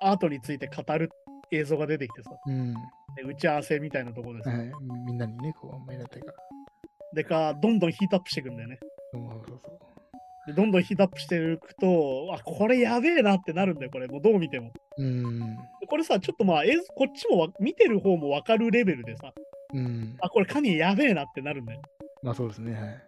[0.00, 1.10] アートについて語る
[1.50, 2.74] 映像が出てきてさ、うん。
[3.16, 4.72] で打ち合わせみたいなところでさ、はい。
[5.06, 6.34] みんなにね、こう、目立ってから。
[7.14, 8.78] でか、どんどんヒートアップしていくんだよね。
[9.12, 9.84] そうそうそう。
[10.46, 14.08] で、どんどんヒートアップしていくと、あ、これやべえなってなるんだよ、これ。
[14.08, 14.72] もうどう見ても。
[14.98, 15.56] うん。
[15.80, 19.32] でこれさ、ちょっとまあ、映像こっちもわ見てる方もわかるレベルでさ、
[19.72, 20.16] うん。
[20.20, 21.82] あ、これカニエやべえなってなるんだよ。
[22.22, 22.72] まあそうですね。
[22.72, 23.02] はい。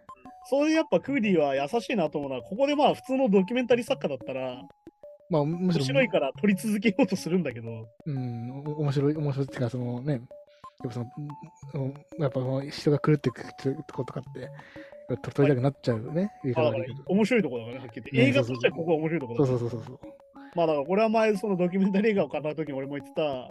[0.49, 4.61] そういうやっぱクーリーは優しいなと思うのは、ここでまあ普通のドキュメンタリー作家だったら、
[5.29, 10.21] まあ面白いから撮り続けようとするんだけど、うん、お面白い、面白いっていうか、そのね、やっ
[10.83, 11.05] ぱその、
[11.73, 13.43] うんやっぱその人が狂っていく
[13.93, 14.49] ことかって、
[15.31, 17.03] 撮りたくなっちゃうね、言いまあだから方悪いけど。
[17.07, 18.17] 面白いところだからね、はっきり言って。
[18.17, 19.99] ね映画としてはここは面白いところだそうそうそうそう。
[20.55, 23.49] まあだからこれは前そのドキュメンタリー映画を語るときに俺も言ってた、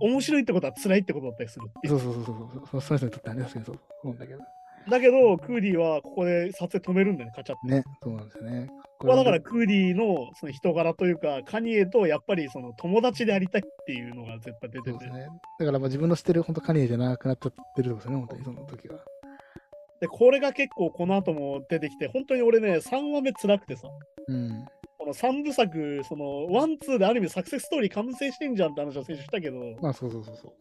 [0.00, 1.96] 面白いってことは辛いってことだったりするってうん。
[1.96, 2.00] いう。
[2.00, 2.80] そうそうそうそうそう。
[2.80, 4.40] その人にとってはね、確かにそう思うんだけど。
[4.90, 7.70] だけど、クーリーはここで撮影止めるんだよね、カチャって。
[7.70, 8.68] ね、そうなんですよね。
[9.04, 15.10] こはだからクーディのその人柄というか、カニエとやっぱりその友達でありたいっていうのが絶対出てて。
[15.10, 15.28] ね。
[15.58, 18.98] だからまあ自分の知ってる本当カニエじゃなくなっちゃってるとこですよね、本当にその時は。
[20.00, 23.88] で、これが結構この後も出てきて、本当に俺ね、3話目辛くてさ、
[24.28, 24.64] うん。
[24.98, 30.52] この3部作、その、 one、two である意味サクセスストーリー完成してんじゃんって話を先週したけど、まあそうそうそうそう。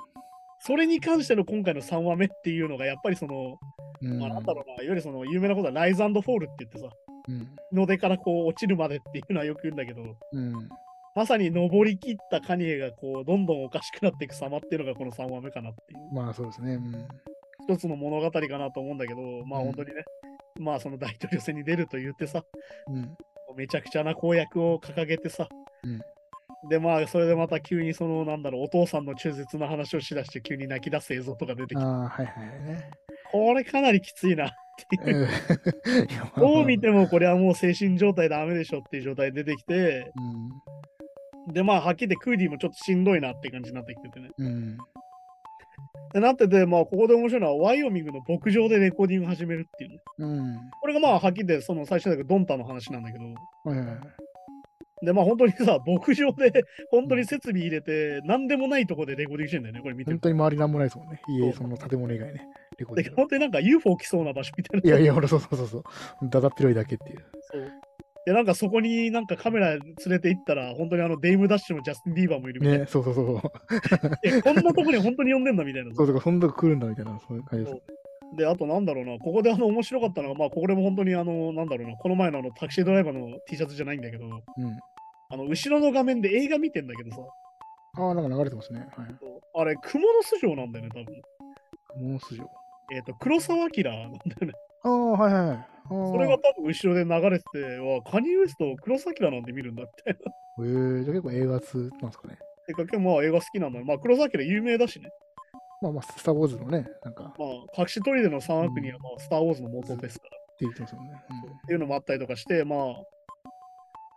[0.59, 3.57] それに関しての今回の3話目っていうのが、やっぱりその、
[4.01, 4.19] うん。
[4.19, 7.12] まあなんだろうな、いわゆるその有名なことはライズフォールって言ってさ、うん。
[7.27, 10.69] 日の出からこう落ちるまでっていうのはよく言うんだけど、うん。
[11.15, 16.13] まさに登り切ったカニエがこう、どんどんおかしくなっていく様っていうのがこの3話目かなっていう。
[16.13, 16.73] まあそうですね。
[16.73, 17.07] うん。
[17.69, 20.03] 一つの物語かなと思うんだけど、まあうん本当にね、
[20.59, 22.43] まあその大統領選に出ると言ってさ、
[22.87, 23.15] うん。
[23.55, 25.47] めちゃくちゃな公約を掲げてさ、
[25.83, 26.01] うん
[26.69, 32.25] でまあそれでまた急にそのなんだろう、お父さんの中絶の話をしだして急に泣き出す映像とか出てきて、はいはい
[32.63, 32.89] ね。
[33.31, 34.51] これかなりきついな
[36.37, 40.11] どう見てもこれはもう精神状態ダメでしょっていう状態で出てきて、
[41.47, 41.53] うん。
[41.53, 44.29] でまあはっきり言ってクーディもちょっとしんどいなって感じになってきててね。
[44.37, 44.77] うん。
[46.13, 49.99] でなってて、まあここで面白いのはワイオミングの牧場でレコーディング始めるっていうね。
[50.19, 50.59] うん。
[50.81, 53.97] これがまあはっきり言ってその最初だけどドンタの話なんだけど、はいはいはい。
[55.05, 61.21] でまあ本当にさ、牧場で本当に設備入れて、なんでもないとこでレコーディングしてんだよね、これ見てる本当に周りなんもないですもんね。
[61.27, 62.47] 家、そその建物以外ね。
[62.77, 64.89] レコーデでィング本当になんか UFO 来そうな場所みたいな。
[64.89, 65.83] いやいや、ほら、そうそうそうそう。
[66.29, 67.25] だだっ広いだけっていう。
[67.41, 67.71] そう
[68.25, 72.85] でなんかそこになんかカメラ連れて行ったら、本当にあのデイムダッシュのジャスティン・ビーバーもいるみたいな。
[72.85, 73.41] ね、そうそうそう。
[74.23, 75.93] えこんなとこに本当に呼んでんだみたいな。
[75.93, 77.81] そうとか、そんな来るんだみたいな、そういう感じです。
[78.37, 84.31] で、あとなんだろうな、ここであの面白かったのが、まあここでも本当にあの、なんだろうな、この前のあのタクシードライバーの T シャツじゃないんだけど、うん。
[85.29, 87.17] あの後ろの画面で映画見てんだけどさ、
[87.97, 88.87] ああ、なんか流れてますね。
[88.95, 89.15] はい。
[89.55, 92.09] あれ、蜘蛛の巣城なんだよね、多分。
[92.09, 92.49] モンス城。
[92.95, 94.53] えっ、と、黒沢明なんだよね。
[94.83, 100.11] ああ、はいはいそれが多分後ろで流れてて、わ、カニウエスト黒沢明なんで見るんだって。
[100.11, 102.37] へえじゃあ結構映画通なんですかね。
[102.65, 103.85] てか、結構まあ映画好きなんだよ。
[103.85, 105.09] まあ黒沢明有名だしね。
[105.81, 107.45] まあまあ、スター・ウォーズのね、なんか、っま
[107.77, 110.37] あ、隠し砦の3悪には、まあ、スター・ウォーズの元ですから。
[110.37, 111.13] て言ってますもんね。
[111.17, 112.79] っていうのもあったりとかして、まあ、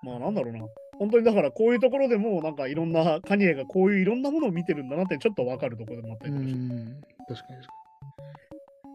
[0.02, 0.60] まあなんだろうな。
[0.98, 6.38] 本当にだからこういうところでも、なんかいろんな、カニエがこういういろんなものを見てるんだなってちょっとわかるところでもあったうん。
[6.38, 6.52] うり
[7.26, 7.44] とかして。
[7.44, 7.46] ん。
[7.46, 7.85] 確かに確か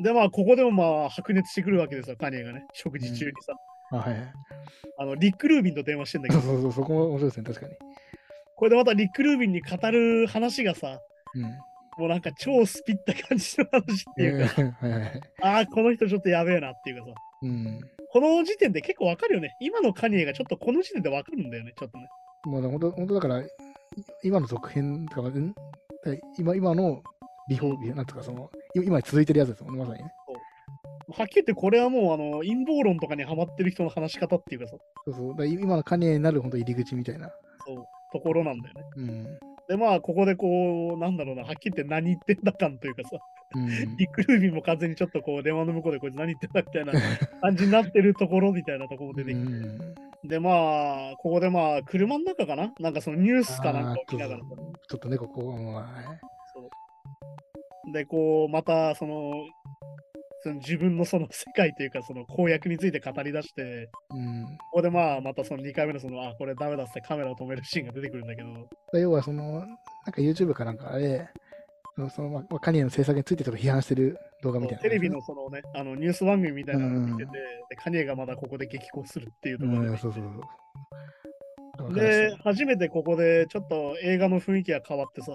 [0.02, 2.66] で、まあここでもまあ白熱してくるわけですよ、カニエがね。
[2.74, 3.54] 食事中にさ。
[3.54, 3.98] に。
[4.00, 4.34] あはいはい。
[4.98, 7.74] あの、リック・ルービンと電話してんだけど、そうそうそう、そこも面白いですね、確かに。
[8.56, 11.00] これでまたリック・ルービンに語る話がさ、
[11.36, 11.44] うん。
[11.98, 15.22] もうなんか超スピった感じの話っていうか、 はいはいはい。
[15.42, 17.82] ああ、この人ちょっとやべえなっていうかさ、うん。
[18.12, 19.56] この時点で結構わかるよね。
[19.60, 22.08] 今のカニエがちょっとこの時点でわかるんだよね、ちょっとね。
[22.46, 23.44] まあ、本当本当だから、
[24.24, 25.54] 今の続編とか、ん？
[26.38, 27.04] 今今の
[27.52, 30.12] ビフォー、なんとかその、今今続いてるやつですもんね、まさにね。
[31.18, 35.36] はっきり言ってこれはもうあの陰謀論とかにハマってる人の話し方っていうかさ、そうそう。
[35.36, 37.30] だ今のカニエになる本当入り口みたいな。
[37.68, 38.82] そう、ところなんだよね。
[38.96, 39.40] うん。
[39.68, 43.18] で、まあ、ここでこう、なんだろうな、はっきり言って何言ってんだ感というかさ、
[43.56, 43.98] うん。
[43.98, 46.94] リック・ルービンも完全にちょっとこう、電話の向こうでこいつ何言ってんだみたいな
[47.42, 49.42] 感じになってるところみたいなところも出てきて。
[49.42, 50.52] うんで、ま
[51.14, 52.72] あ、ここでまあ、車の中かな？
[52.80, 56.31] なんかそのニュースかなんかを見ながらちょっとね、ここは、はいそう
[57.91, 59.34] で、こう、また、その、
[60.43, 64.43] その自分のその世界というか、その公約について語り出して、うん。
[64.58, 71.30] ここでまあ、またその2回目のその、あ、これダメだってカメラを止めるシーンが出てくるんだけど、要はその、なんか YouTube かなんかあれ、
[72.10, 77.32] そのまあカニエの制作についてちょっと批判してる動画みたいな、テレビのそのね、あのニュース番組みたいなのを見てて、
[77.69, 80.23] でカニエがまだここで激高するっていうところで、うん、そうそう
[81.77, 81.93] そう。
[81.93, 85.34] で、初めてここでちょっと映画の雰囲気が変わってさ、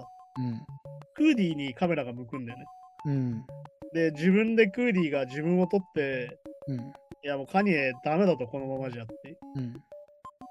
[1.17, 2.65] クーディーにカメラが向くんだよね。
[3.05, 3.11] うん。
[3.11, 3.45] うん。
[3.93, 6.79] で、自分でクーディーが自分を撮って、うん。
[6.79, 6.81] い
[7.23, 9.73] やもうカニエダメだとこのままじゃって、うん。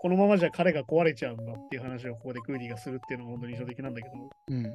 [0.01, 4.15] このままじゃ彼が壊れちゃうんだっていう話をここでクーディーがするっていうのが本当に印象的なんだけど、
[4.49, 4.65] うん。
[4.65, 4.71] は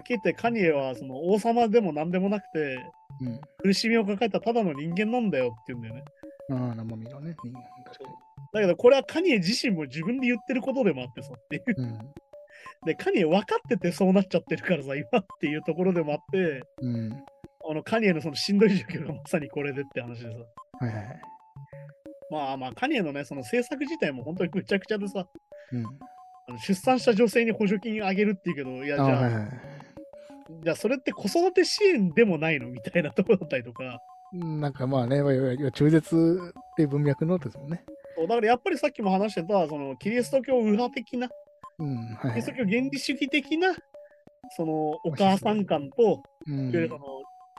[0.00, 2.78] っきり言ってカニエはその王様でも何でもなくて、
[3.22, 3.40] うん。
[3.62, 6.04] 苦しみを抱えたただの人間なんだよって言うんだよね。
[6.50, 7.34] ああ、生身のね。
[7.42, 7.60] 人間
[8.52, 11.80] だけどこれはカニエ自身も自分で言ってることでもあってさっていう。
[11.80, 11.88] に。
[11.88, 11.98] うん。
[12.84, 17.12] で、カニエ分かっててそうなっちゃってるからさ、今っていうところでもあって、うん。
[17.68, 20.38] あのカニエのそのしんどい状況がまさにこれでって話でさ。
[20.80, 21.20] はいはいはい。
[22.30, 25.26] まあまあ、カニエのね、その制作自体も本当にぐちゃぐちゃでさ、
[25.72, 25.84] うん。
[26.48, 29.48] あの出産した女性に補助金あげるっていうけど、いや、じゃあ、はいはい。
[30.62, 34.00] じゃあそれって子育て支援でもないのみたいなところだったりとか、
[34.32, 37.84] なんかまあね、いわゆる中絶っていう文脈のですもんね。
[38.16, 41.28] だからやっぱりさっきも話してた、そのキリスト教右派的な、
[41.78, 41.96] うん。
[42.14, 42.52] はい、はいキリスト。
[42.52, 43.74] 教原理主義的な、
[44.56, 44.72] その
[45.04, 47.04] お母さん感と、うんいわゆるその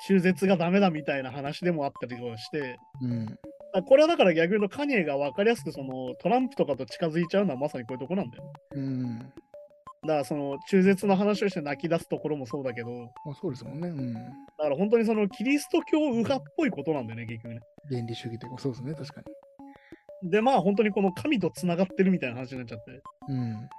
[0.08, 3.38] 中絶がダメだみたいな話でもあったりとかして、うん。
[3.73, 8.51] あこれはだから逆に言うとカニエが分かりやすくそのトランプとかと近づいちゃうのはまさにこういうとこなんだよね。
[8.75, 9.19] うん。
[9.19, 9.34] だか
[10.19, 12.89] らその中絶の話をして泣き出すところもそうだけど、
[13.25, 13.89] まあそうですもんね。
[13.89, 14.13] うん。
[14.13, 14.21] だ
[14.60, 17.60] から本当にそのキリスト教右派っぽいことなんだよね、結局ね。
[17.89, 19.21] 原理主義というか、そうですね、確か
[20.23, 22.91] で、まあ本当にこの神とつながってるみたいな話になっちゃって。
[23.27, 23.38] に。
[23.38, 23.69] うん。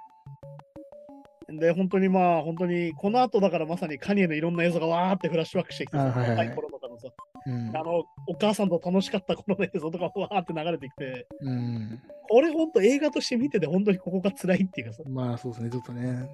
[1.51, 7.07] で、本当にまあ本当にこの後だからまさにカニエのいろんな映像がわーってフラッシュバックしてきてさ、あはいはいはい若い頃とかのさ、
[7.47, 7.75] うん。
[7.75, 12.01] あの、お母さんと楽しかった頃の映像とかもわーって流れてきて、うん。
[12.29, 16.27] これ本当映画として見てて本当にここが辛いっていうかさ、まあそうですね、ちょっとね。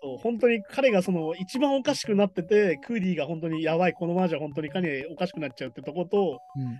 [0.00, 6.78] そう本当に彼がその一番おかしくなってて、クーディーが本当にやばい、このままじゃ本当にカニエおかしくなっちゃうってとこと、うん。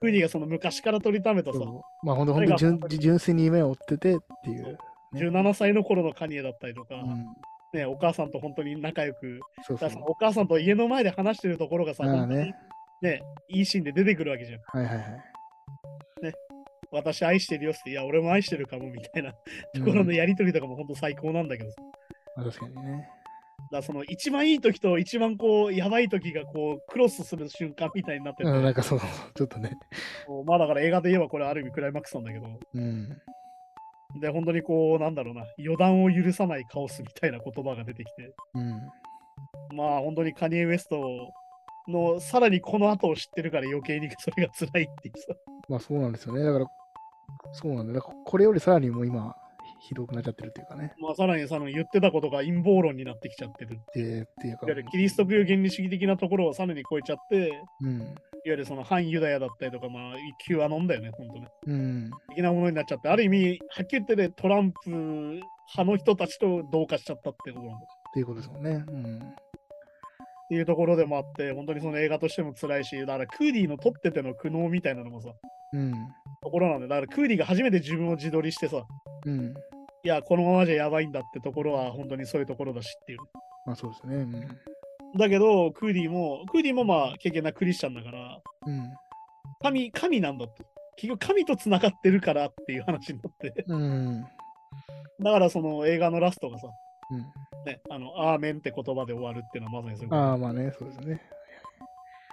[0.00, 1.60] クーディーがその昔から取りためたさ、
[2.02, 4.78] まあ本当、本当に純純粋に夢を追っててっていう。
[5.12, 7.26] ね17歳の頃のカニエだったりとか、うん。
[7.74, 9.90] ね、お母さんと本当に仲良く、そうそう。
[10.06, 12.54] お母さんと家の前で話してるところがさ、ね。
[13.02, 14.60] ね、いいシーンで出てくるわけじゃん。
[14.64, 15.04] はいはいはい。
[16.90, 21.76] 私愛してるよって、いや、俺も愛してるかもみたいなところのやりとりとかも本当最高なんだけどさ。
[22.36, 23.08] まあ確かにね。
[23.70, 29.00] だその一番いい時と一番こう、やばい時がこう、クロスする瞬間みたいになってて、うん、なんかそう、
[29.34, 29.72] ちょっとね。
[30.46, 33.08] まあだから映画で言えばこれある意味クライマックスなんだけど、うん。
[34.16, 38.80] で、本当にこう、なんだろうな、予断を許さないカオスみたいな言葉が出てきて、うん。
[39.76, 41.32] まあ本当にカニエ・ウエスト
[41.86, 45.26] のさらにこの後を知ってるから余計にそれが辛いっていうさ。
[45.68, 46.42] まあそうなんですよね。
[46.42, 46.66] だから、
[47.52, 47.92] そうなんだ。
[47.92, 49.36] だこれよりさらにもう今、
[49.80, 50.92] ひどくなっちゃってるっていうかね。
[51.00, 53.80] まあさらにその言ってたことが陰謀論になってきちゃってる。
[53.94, 58.14] でっていうかいわゆ、るキリスト教原理主義的なところをさらに超えちゃって、いわうん。
[58.44, 60.14] ゆるその反ユダヤだったりとか、まあ、
[60.46, 61.48] Q アノンだよね、本当ね。
[61.66, 62.10] うん。
[62.30, 65.42] 的なものになっちゃって、ある意味、はっきり言ってね、トランプ派
[65.84, 67.86] の人たちと同化しちゃったってことなんだ。
[68.10, 68.84] っていうことですもんね。
[68.88, 69.18] うん。
[69.18, 69.20] っ
[70.48, 75.28] ていうところでもあって、本当にその映画としても辛いし、だからクーディーの撮ってての苦悩みたいなのもさ、
[75.74, 75.92] うん。
[76.42, 78.86] ところなんで、だからクーディーが初めて自分を自撮りしてさ、
[79.28, 79.54] うん。
[80.04, 83.18] いや、このままじゃやばいんだってところは本当にそういうところだしっていう。
[83.66, 84.16] まあそうですね。
[84.16, 84.58] うん。
[85.18, 88.92] だけど、クーディーも、クーディーもまあ、経験なクリスチャンだから、うん。
[89.62, 90.64] 神、神なんだって。
[90.96, 93.64] 結局、神と繋がってるからっていう話になって。
[93.66, 94.22] うん。
[95.20, 96.68] だから、その映画のラストがさ、
[97.10, 97.20] うん。
[97.64, 101.20] ね、あの、アーメンって言葉で終わるっていうのはまさにそういうことああ、まあね、そうですね。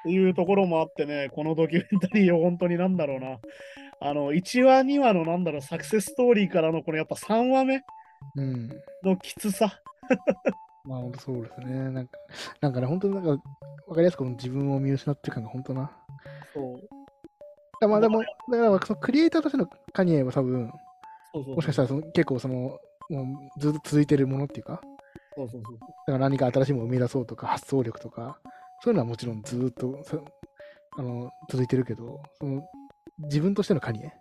[0.02, 3.40] っていうところもあってね、このドキュメンタリーを本当になんだろうな、
[4.02, 7.82] あの、1話、2話のなんだろう、サクセスストーリーからのこのやっぱ3話目
[8.36, 8.70] うん。
[9.04, 9.82] のきつさ。
[10.86, 11.90] まあ本当そうですね。
[11.90, 12.18] なんか、
[12.62, 13.30] なんかね、本当になんか、
[13.88, 15.92] わかりやすくこの自分を見失ってる感が本当な。
[16.54, 16.76] そう。
[17.82, 20.72] あまあでも、だからそのクリエイターとしてのカニエは多分、
[21.34, 22.80] そうそうもしかしたらその結構その、
[23.10, 24.82] もうずっと続いてるものっていうか、
[25.36, 25.80] そうそうそう。
[25.80, 28.40] だから何か新しいものを生み出そうとか、発想力とか、
[28.82, 30.18] そういうのはもちろんずっとさ
[30.98, 32.64] あの続いてるけど、その
[33.20, 34.14] 自分としてのカニエ。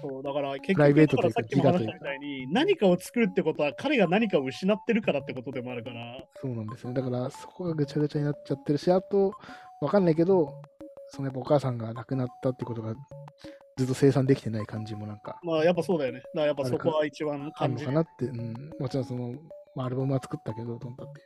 [0.00, 7.00] そうだから結プライベー局トというかださっきも話したみたいに何かを作るってことは彼が何かを失ってるからってことでもあるからそうなんですよね。
[7.00, 9.32] だからそこがぐちゃぐちゃになっちゃってるし、あと、
[9.80, 10.60] わかんないけど、
[11.08, 12.94] そのやっぱお母さんが亡くなったってことが
[13.76, 19.34] ずっと生産できてない感じもなんかまあやっぱそうだよねだからやっぱそこは一番感じるのかなって、うん、もちろんその、
[19.74, 21.20] まあ、アルバムは作ったけど、どんだって。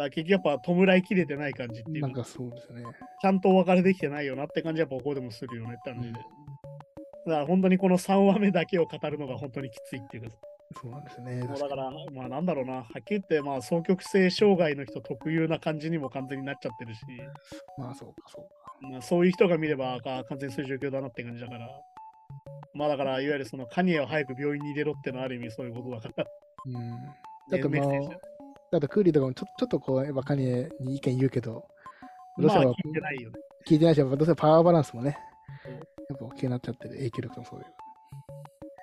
[0.00, 2.82] だかから結局やっぱ弔いきれてない感じっていうかなんかそうですね。
[3.20, 6.14] ちゃんとお別れできてないよなって感じはやっぱここでもするよねって感じで。
[6.14, 10.36] だから本当にこの3話目だけを語るのが本当にきついっていうか、
[10.80, 11.40] そうなんですね。
[11.40, 17.00] だから、まあなんだろうな、はっきり言って、まあ双極性障害の人特有な感じにも完全になっちゃってるし、
[17.76, 18.88] まあそうか、そうか。
[18.92, 21.68] まあ、そういう人が見れば、あ完全にそういう状況だなって感じだから、
[22.72, 26.26] まあだから、いわゆるそのカニエを早く病院に入れろってのはある意味そういうことだから。
[26.66, 26.72] うん。
[26.80, 27.14] ね
[27.50, 28.29] だってまあ
[28.72, 31.64] メッセージ、だってクーリーとかもちょちょっとこう、やっぱカニエに意見言うけど、ど
[32.38, 33.36] うまあせば聞いてないよね。
[33.66, 35.18] 聞いてないし、どうせパワーバランスもね
[36.08, 37.66] やっぱ大きくなっちゃってる、影響力もそういう。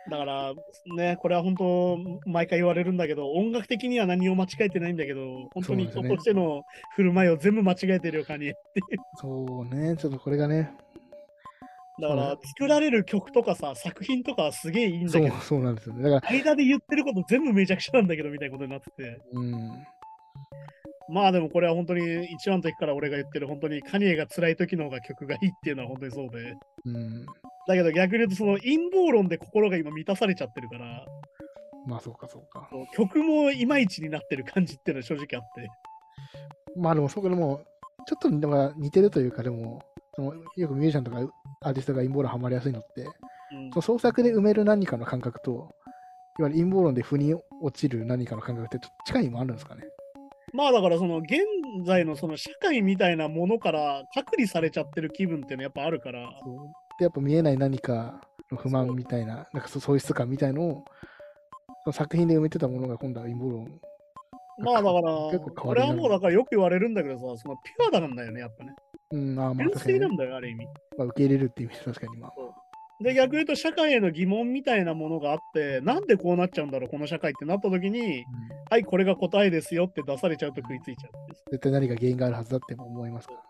[0.10, 0.54] だから、
[0.96, 6.64] ね、これは本当、毎回言われるんだけど、音楽的には何を間違えてないんだけど、本当に人としての
[6.96, 9.00] 振る舞いを全部間違えてるよ、カニエっていう。
[9.16, 10.72] そうね、ちょっとこれがね、
[12.00, 16.04] だから、作られる曲とかさ、作品とかはすげえいいんだけど、そうなんですよね。
[16.10, 19.22] だから、間で言ってること全部めちゃくちゃなんだけど、みたいなことになってて。
[19.34, 19.86] うん、
[21.10, 26.54] まあでもこれは本当に一番の時から俺が言ってる本当にカニエが辛い時の方が曲がいいっていうのは本当にそうで。
[26.86, 27.26] うん、
[27.68, 31.06] だけど逆に言うとその陰謀論で心が今満たされちゃってるから、
[31.88, 32.70] まあそうか、そうか。
[32.94, 35.68] 曲もいまいちになってる感じっていうのは正直あって。
[36.76, 37.64] まあでも、そこでも、
[38.06, 39.82] ちょっとでも似てるというか、でも、
[40.18, 41.20] そのよくミュージシャンとか
[41.62, 45.74] アーティストが陰謀論ハマりやすいのって、うんその創作で埋める何かの感覚と、
[46.40, 49.84] いわゆる陰謀論で腑に落ちる何かの感覚って近いもあるんですかね？
[50.54, 51.40] まあだからその現
[51.86, 56.30] 在のその社会みたいなものから隔離されちゃってる気分っていうのはやっぱあるから、
[57.00, 58.20] で、やっぱ見えない何か
[58.52, 60.86] の不満みたいな、なんかそ喪失感みたいのを、
[61.84, 63.80] その作品で埋めてたものが今度は陰謀論。
[64.60, 68.74] まあだから結構、変わ俺はもうだからよく言われるんだけどさ、そのピュアなんだよね、やっぱね。
[69.12, 70.66] うん、まあまあ純確なんだよ、ある意味。
[70.98, 72.32] まあ、受け入れるっていう意味で確かにまあ。
[73.00, 78.24] で、逆に言うと社会への疑問みたいなものがあって、なんでこうなっちゃうんだろう、この社会ってなった時に、うん
[78.70, 81.44] はい、これが答えですよって出されちゃうと食いついちゃうんです。
[81.52, 83.44] 絶対何か原因があるはずだって思いますからね。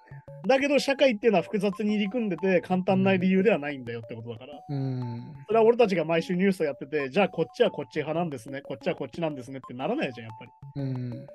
[0.47, 4.53] だけど、社会っていうのは複雑に入り組んでて、簡単な理由ではないんだよってことだから。
[4.69, 5.33] うん。
[5.47, 10.81] それは俺たちが毎週ニュースをやってて、じゃあこっちはこっち派なんですね、こっちはこっちなんですねってならないじゃん、やっぱり。
[10.81, 11.27] うん。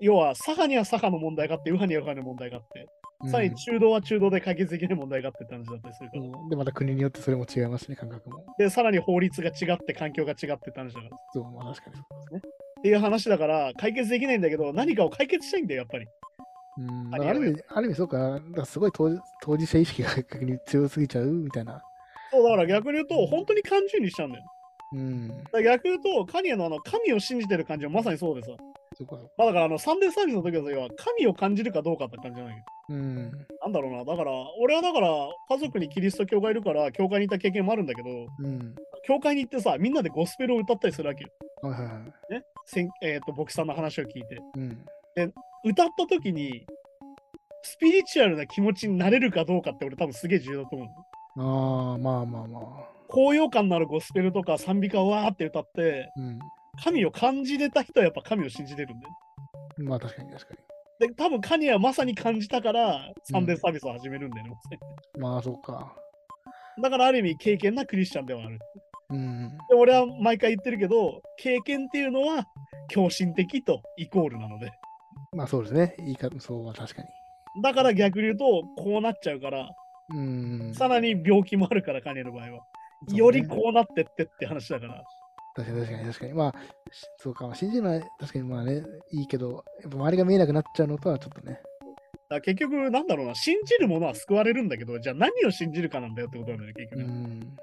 [0.00, 6.22] 要は、左派には左派の問題があって、右派には右派の問題があって、うんさらに中道は中道で解決できない問題があってって話だったりするから。
[6.22, 8.44] そうで、また国によってそれも違いますね、感覚も。
[8.58, 11.18] で、さらに法律が違って、環境が違ってって話だから。
[11.32, 12.40] そう、まあ確かにそうですね。
[12.80, 16.06] っていう話だから、解決できないんだけど、何かを解決したいんだよ、やっぱり。
[16.78, 17.14] うん。
[17.14, 21.82] ある意味、ある意味そうか、だからすごい当事当事者意識が逆に強すぎちゃうみたいな。
[22.30, 24.44] そう、だから逆に言うと、本当に感情にしちゃうんだよ。
[24.92, 25.28] うん。
[25.52, 28.52] だ逆に言うと、カニエのあの神を信じてる感じはまさにそうでさ。
[29.00, 29.32] そうか、そうか。
[29.38, 32.54] まあだからあのサンデーサービスの時は神を感じるかどうかって感じじゃない
[32.88, 33.30] けうん。
[33.30, 33.38] ど。
[33.62, 34.04] なんだろうな。
[34.04, 35.08] だから、俺はだから
[35.48, 38.08] 家族にキリスト教がいるから、教会に行った経験もあるんだけど、
[38.38, 38.74] うん。
[39.04, 41.30] 教会に行ってさ、みんなでゴスペルを歌ったりするわけよ。
[41.62, 41.92] はいはいは
[42.30, 42.32] い。
[42.32, 42.42] ね。
[42.66, 44.38] せんえっ、と、牧師さんの話を聞いて。
[44.56, 44.84] うん。
[45.64, 46.66] 歌った時に、
[47.62, 50.88] スピリチュアルな気持ちになれるかどうかって俺多分すげえ重要だと思う。
[51.38, 53.00] ああ、まあまあまあ。
[53.08, 56.38] 高揚感のあるゴスペルとか賛美歌をわーって歌って、うん。
[56.84, 59.14] 神を感じれた人はやっぱ神を信じれるんだよ。
[59.78, 60.54] まあ確かに確か
[61.00, 64.52] で、多分カニエはまさに感じたから、サンデーサービスを始めるんだよね。
[65.16, 65.20] に。
[65.20, 65.96] まあそうか。
[66.82, 68.58] だからある意味、経験なクリスチャンではある。
[69.08, 69.58] うん。
[69.68, 72.44] で俺は毎回言ってるけど、経験っていうのは
[72.88, 74.70] 狂信的とイコールなので。
[75.34, 75.96] まあそうですね。
[76.00, 77.08] いいか、そうは確かに。
[77.62, 78.44] だから逆に言うと、
[78.76, 79.70] こうなっちゃうから、
[80.14, 80.72] うん。
[80.74, 82.60] さらに病気もあるから、カニエの場合は。
[83.08, 85.02] よりこうなってってって話だから。
[85.54, 86.32] 確かに確かに確かに。
[86.34, 86.54] まあ、
[86.92, 87.54] しそうか。
[87.54, 91.60] 信じるのは確かにまあね、いいけど、やっぱ周りが見えなくなっちゃうのとはちょっとね。
[92.28, 97.02] だ結局、なんだろうな、信じるものは救われるんだけど、じゃあ何を信じるかなんだよってことなんだよね、結局。
[97.02, 97.56] うん。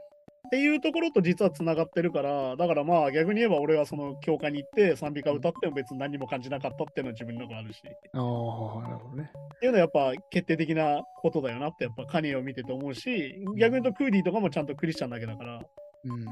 [0.48, 7.82] っていうところと実はつながってるから、だからまあ逆に言えば俺はその教会に行って賛美歌歌っても別に何も感じなかったっていうのは自分の中あるし。
[7.86, 9.30] っああ、なるほどね。
[9.60, 15.60] ていうのはやっぱ決定的なことだよなってやっぱカニエを見てて思うし、逆に言うとクーディとかもちゃんとクリスチャンだけだから、や
[16.06, 16.26] うん。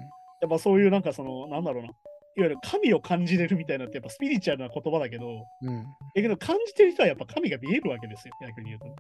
[0.45, 1.95] っぱそういうなんかその、なんだろうな、いわ
[2.38, 5.84] ゆる神を感じれるみたいなってやっぱスピリチュアルな言葉だけど、うん。
[5.84, 8.95] だけど感じてる人はやっぱ神が見えるわけですよ、逆に言うと。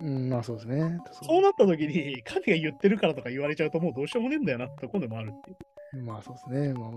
[0.00, 0.98] うん、まあそうですね。
[1.22, 5.54] そうなった時に神が言ってるからとか言われちゃうともうどうしようもねえんだよなってとこでもあるってい
[6.00, 6.02] う。
[6.02, 6.74] まあそうですね。
[6.74, 6.90] まあ、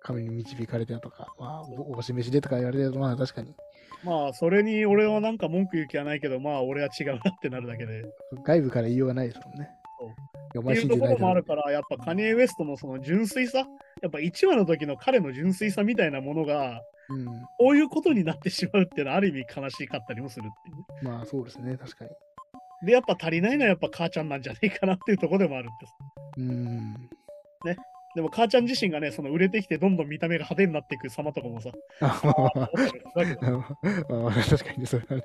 [0.00, 3.54] 神に導かれてとか、まあ、おお示しでとか言われてると、まあ確かに、
[4.04, 8.04] まあそれに俺はなんか文句言う気はないけど、まあ俺は違うなってなるだけで。
[8.44, 9.68] 外部から言いようがないですもんね。
[10.58, 13.66] っていいうところもあるだから、やっぱカニエ・ウエストのその純粋さ、
[14.02, 17.26] やっぱ1話の時の彼の純粋さみたいなものが、ろうん。
[17.26, 21.12] こういうことになってしまうっていうのはある意味悲しかったりもするっていう。
[21.12, 21.76] まあそうですね。
[21.76, 22.10] 確かに。
[22.86, 25.92] で、やっぱ足りないのはやっぱ母ちゃんなんじゃねえかなっていうところでもあるんです。
[26.38, 26.94] うん。
[28.14, 32.20] でも母ちゃん自身がね、その売れてきてどんどん見た目が派手になっていく様とかもさ、あ
[32.76, 35.24] 確かにね、それはね。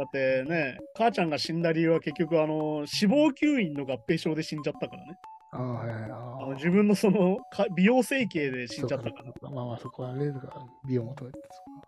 [0.00, 5.18] だってね、母ちゃんが死んだ理由は結局、あの、死亡吸引の合併症で死んじゃったからね。
[5.52, 5.88] ああ、はい。
[5.90, 9.50] あの自分のそのか美容整形で死んじゃったから。
[9.50, 10.54] まあまあ、そこはね、だから
[10.88, 11.38] 美を求めて。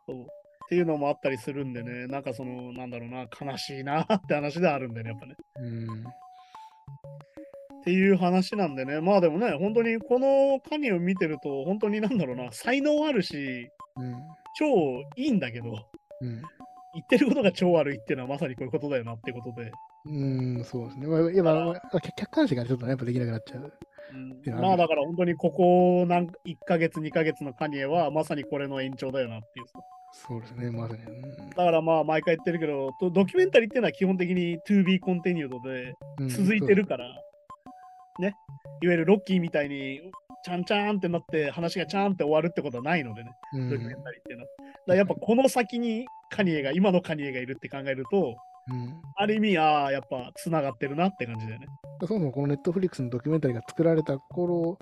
[0.07, 0.25] そうっ
[0.69, 5.35] ていうのもあったりするんでね、なんかその、なんだろうな、悲しいなって話ではあるんでね、やっぱね。
[5.57, 6.05] うん。
[6.05, 14.15] っていう話なんでね、まあでもね、本当にこのカニを見てると、本当になんだろうな、才能あるし、うん。
[14.59, 14.67] 超
[15.17, 15.73] いいんだけど、
[16.21, 16.43] うん。
[16.95, 19.73] 言ってることが超悪いっていうのはまさにこういうことだよなってことで。
[20.05, 21.07] うん、そうですね。
[21.07, 23.73] まあ、やっぱ、まあ客観視がちょっとね、やっぱできなくなっちゃう。
[24.15, 26.33] うんまあだから本当にここ何1
[26.67, 29.67] ヶ月、2ヶ月のカニエはまさにこれの延長だよなっていう。
[30.13, 31.03] そうですね、まさに。
[31.03, 37.07] うんだからまあ毎回言ってるけど、ドドキュメンタリーっていうのは基本的に to be continued でうん続いてるから、
[38.19, 38.35] ね、
[38.83, 40.01] いわゆるロッキーみたいに、
[40.45, 44.49] ちゃんちゃんってなって話がちゃんって終わるってことはないのでね、うんドキュメンタリーっていうのは。
[44.89, 48.37] だやっぱこの先にカニエが、今のカニエがいるって考えると、
[48.71, 51.67] うんある意味、ああ、やっぱ繋がってるなって感じだよね。
[52.01, 54.79] そもそもこのネットフリックスのドキュメンタリーが作られた頃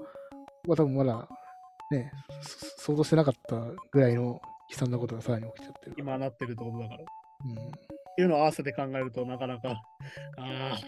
[0.67, 1.29] は多分まだ
[1.91, 2.13] ね、
[2.77, 3.57] そ想像してなかった
[3.91, 4.41] ぐらいの
[4.71, 5.97] 悲惨なことがさらに起きちゃってる。
[5.99, 7.01] 今なってるってことだから。
[7.01, 7.05] っ
[7.47, 9.83] うんていうのを合わせて考えるとなかなか、
[10.37, 10.79] ああ、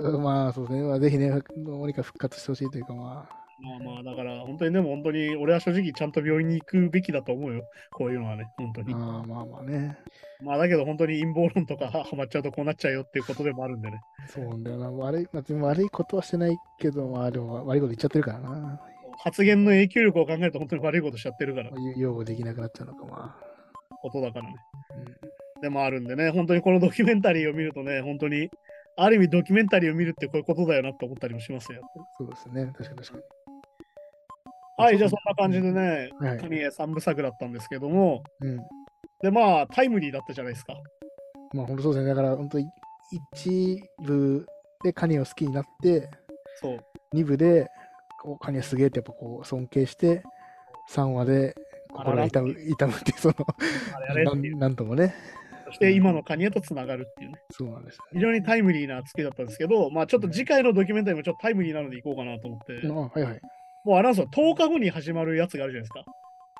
[0.00, 7.64] うんまあそうですね、まあ、ぜひね、どうにか復活してほしいというか、まあ、まあまあ、だから本当にでも本当に俺は正直ちゃんと病院に行くべきだと思うよ。
[7.92, 8.94] こういうのはね、本当に。
[8.94, 9.98] まあまあまあね、
[10.42, 14.00] まあだけど本当に陰謀論とかハマっちゃうとこうなっちゃうよっていうことでもあるんでね。
[14.28, 18.80] そうなんだよな、悪い、まあ、悪いことはしてないけど、まあでも悪いこと言っちゃってるからな、
[19.18, 23.36] 発言の影響力を考えると本当に悪いことしちゃってるから、擁護できなくなっちゃうのか、ま
[24.02, 24.54] ことだからね。
[24.90, 24.96] あ。
[24.96, 28.50] うんでもあるんでね、本当にこのドキュメンタリーを見るとね、本当に、
[28.96, 31.82] ある意味ドキュメンタリーを見るってこういうことだよなって思ったりもしますよ。
[32.18, 33.22] そうですね、確かに確かに。
[34.78, 38.58] はい、じゃあそんな感じでね、はいカニエ3部作だったんですけども、うん。
[39.22, 40.74] でまあタイムリーだったじゃないですか。
[41.54, 42.66] まあ本当そうですね、だから本当に
[43.32, 44.46] 一部
[44.84, 46.10] でカニを好きになって、
[46.60, 46.78] そう。
[47.14, 47.68] 2部で
[48.22, 50.22] こうカニはすげえってやっぱこう尊敬して、
[50.90, 51.54] 3話で
[51.92, 53.34] 心が痛む痛むってその、
[54.58, 55.14] なんともね、
[55.66, 57.38] そして今のカニエとつながるっていうね。
[57.50, 62.80] そうなんです非常にタイムリーな作りだったんですけど、まあちょっと次回のドキュメンタリーもちょっとタイムリーなのでいこうかなと思って、ね。
[62.88, 63.40] あはいはい。
[63.84, 66.04] もうあれなんですよ、10日後に始まるやつがあるじゃないですか。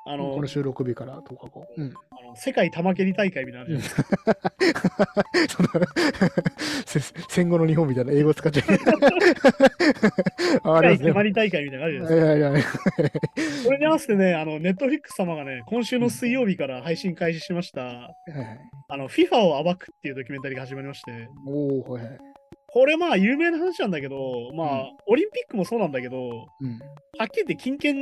[0.09, 1.67] あの、この収録日から10日後。
[1.75, 1.93] うん。
[2.11, 7.23] あの世界玉蹴り大会みたいなのあるじゃないですか。
[7.29, 8.65] 戦後の日本みたいな英語使っちゃう。
[8.67, 8.77] 世
[10.81, 12.25] 界玉り大会みたいなのあるじゃないですか。
[12.25, 12.63] はいはいはい。
[13.63, 22.17] それに合わせてね、あの、ネットフリックス様がね、今週の水曜日から配信開始しました、はいはいあの、FIFA を暴くっていうドキュメンタリーが始まりまして、おおはいはい。
[22.69, 26.17] これまあ有名な話なんだけど、まあ、うんオリンピックもそうなんだけど、
[26.61, 26.79] うん。
[27.17, 27.95] はっきり言って金券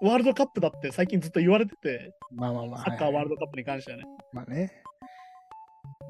[0.00, 2.84] ワールドカップだって最近ずっと言われてて、まあまあまあ。
[2.84, 3.36] サッカーワールド。
[3.36, 4.04] ドカップに関してはね。
[4.32, 4.72] まあね。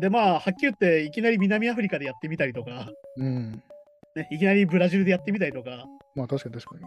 [0.00, 3.62] で、まあ、はっきり言って、いきなり南アフリカでやってみたりとか、うん。
[4.14, 5.84] ね、いきなりブラジルでやってみたりとか、
[6.14, 6.86] まあ確かに確かに。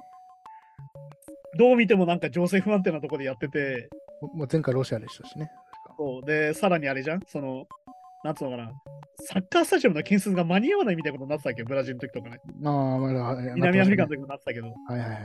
[1.58, 3.90] どう見てもなんか情勢不安定なところでやってて、
[4.34, 5.50] もう前回ロシアでしたしね。
[5.98, 7.66] そうで、さらにあれじゃん、その、
[8.24, 8.72] なんつうのかな、
[9.22, 12.40] サッカースタジアムの建設が間に合わないみたいなことになってたっけ、ブラジルの時とかね。
[12.60, 15.20] まあまだ、はい南アフリカの時もなってたけど、はいはいはい。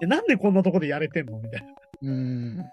[0.00, 1.38] でなんでこんなとこでやれてんの？
[1.38, 1.66] みたいな。
[1.66, 2.64] っうん。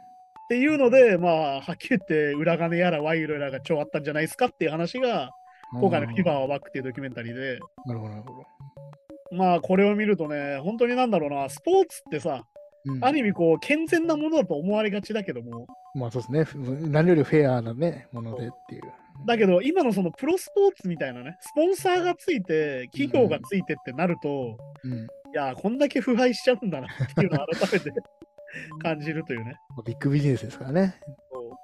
[0.49, 5.31] ていうので、まあ、はっきり言って、裏金やら賄賂やらが超あったんじゃないですかっていう話が、
[5.73, 9.35] 今回の FIFA をバックっていうドキュメンタリーで、なるほど、なるほど。
[9.35, 12.45] まあ、これを見るとね、本当になんだろうな、スポーツってさ、
[12.85, 16.63] うんある意味こう、健全なものだと思われがちだけども、まあそうですね。
[16.87, 18.83] 何よりフェアなね、ものでっていう。
[19.25, 24.93] だけど今のそのプロスポーツみたいなね、スポンサーがついて、企業がついてってなると、うん。
[24.93, 27.91] いや、こんだけ腐敗しちゃうんだなっていうのを改めて
[28.81, 30.95] 感じるというね、まあビッグビジネスですからね。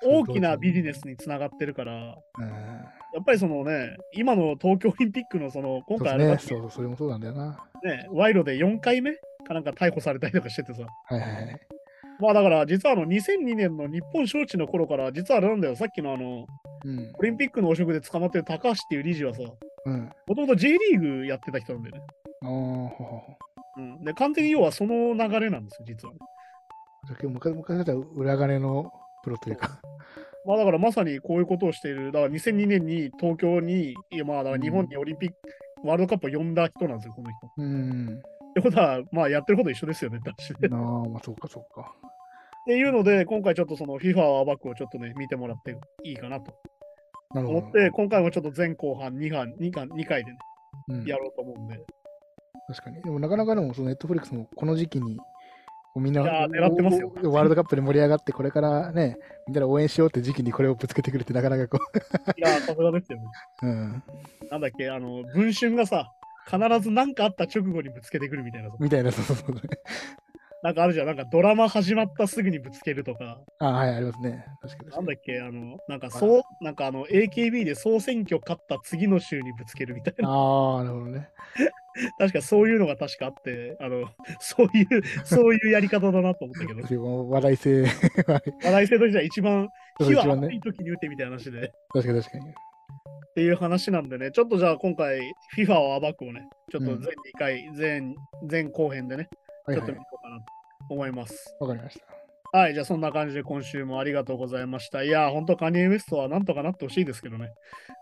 [0.06, 3.22] 大きなビジネスにつながってるから、やうん。
[3.22, 6.00] っぱりそのね、今の東京オリンピックのその、今。
[6.00, 7.64] 回あれだそう、それもそうなんだよな。
[7.84, 9.14] ね、賄賂で4回目
[9.46, 11.60] かなんか逮捕されたりとかしててさ、はいはいはい。
[12.24, 16.46] まあだから実はあの2002年の日本招致の頃から、実はあれなんだよ、さっきのあの、
[16.86, 17.12] うん。
[17.20, 19.42] オリンピックの汚職で捕まってる高橋っていう理事はさ、
[19.86, 20.10] うん。
[20.28, 22.02] もともと J リーグやってた人なんだよね。
[23.76, 26.14] うん、で、完全に要はその流れなんですよ、実は。
[27.08, 28.90] じゃあ結構昔昔だったら裏金の
[29.26, 29.82] プロというか。
[30.46, 33.96] まあだからまさにこういうことをしている、だから2002年に東京に、
[34.26, 35.36] まあだから日本にオリンピック、
[35.84, 37.48] ワールドカップを呼んだ人なんですよ、この人。
[37.48, 38.22] っうん。
[38.54, 40.68] てことは、まあやってること一緒ですよねって話で。
[40.68, 40.80] っああ、
[41.10, 41.94] まあそうかそうか。
[42.66, 46.54] ていうので、今回ちょっとその FIFA を暴くをちょっとね、見てもらっていいかなと。
[47.36, 50.38] 思って、今回もちょっと前後半2半、2巻、2回でね、
[50.90, 51.80] うん、やろうと思うんで。
[52.68, 53.02] 確かに。
[53.02, 55.20] でもなかなかでも、そのネットフリックスもこの時期に、
[55.96, 61.78] みんな狙ってますよワールドカップで盛り上がって、これからね、みんなで応援しようって時期にこれをぶつけてくるってなかなかこ
[62.38, 63.26] いや、さすがですよね。
[63.64, 64.04] う、うん、
[64.50, 66.12] なんだっけ、あの、文春がさ、
[66.46, 68.76] 必ず何かあった直後にぶつけてくるみたいなさ。
[68.80, 69.56] みたいな、そうそうそう。
[70.64, 71.08] なんかあるじゃん。
[71.08, 73.38] なんかドラマ始まったすぐにぶつけるとか。
[73.60, 74.46] あはい、ありますね。
[74.62, 74.90] 確かに。
[74.92, 80.30] なんだっけ、あの、なんかそう、なんかあの、AKB で総選挙勝った次の週にぶつけるみたいな。
[80.30, 81.28] ああ、なるほどね。
[82.18, 89.70] 確かそういうのが確かあって、あの、そういう、そういうやり方だなと思ったけど、 でも話題性、話題性としては一番、
[90.00, 91.72] 火は熱い時に打ってみたいな話で。
[91.94, 92.54] 確かに確かに。
[93.34, 98.16] っていう話なんでね、ちょっとじゃあ今回、FIFA を暴くをね、ちょっとうん全2回、全、
[98.48, 99.28] 全後編でね、
[99.66, 99.98] はいはいちょっと見。
[99.98, 100.46] ようかなと
[100.94, 101.56] 思います。
[101.60, 102.06] わかりました。
[102.56, 105.02] はい、じゃあそんな感じで今週もありがとうございました。
[105.02, 107.50] いやー、本当カニエ・ウエストはなんとかなってほしいですけどね。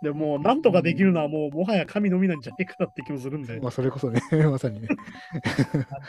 [0.04, 3.62] でも、なんとかできるのはもう、もはや神のみなんじゃねえかなって気もするんで。
[3.62, 4.20] まあ、それこそね、
[4.52, 4.90] まさにね。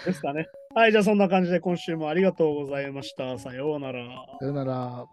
[0.05, 0.49] ですかね。
[0.75, 3.39] はい、じゃあそんな感じで今週もありがとうございました。
[3.39, 4.05] さようなら。
[4.41, 5.07] さよなら。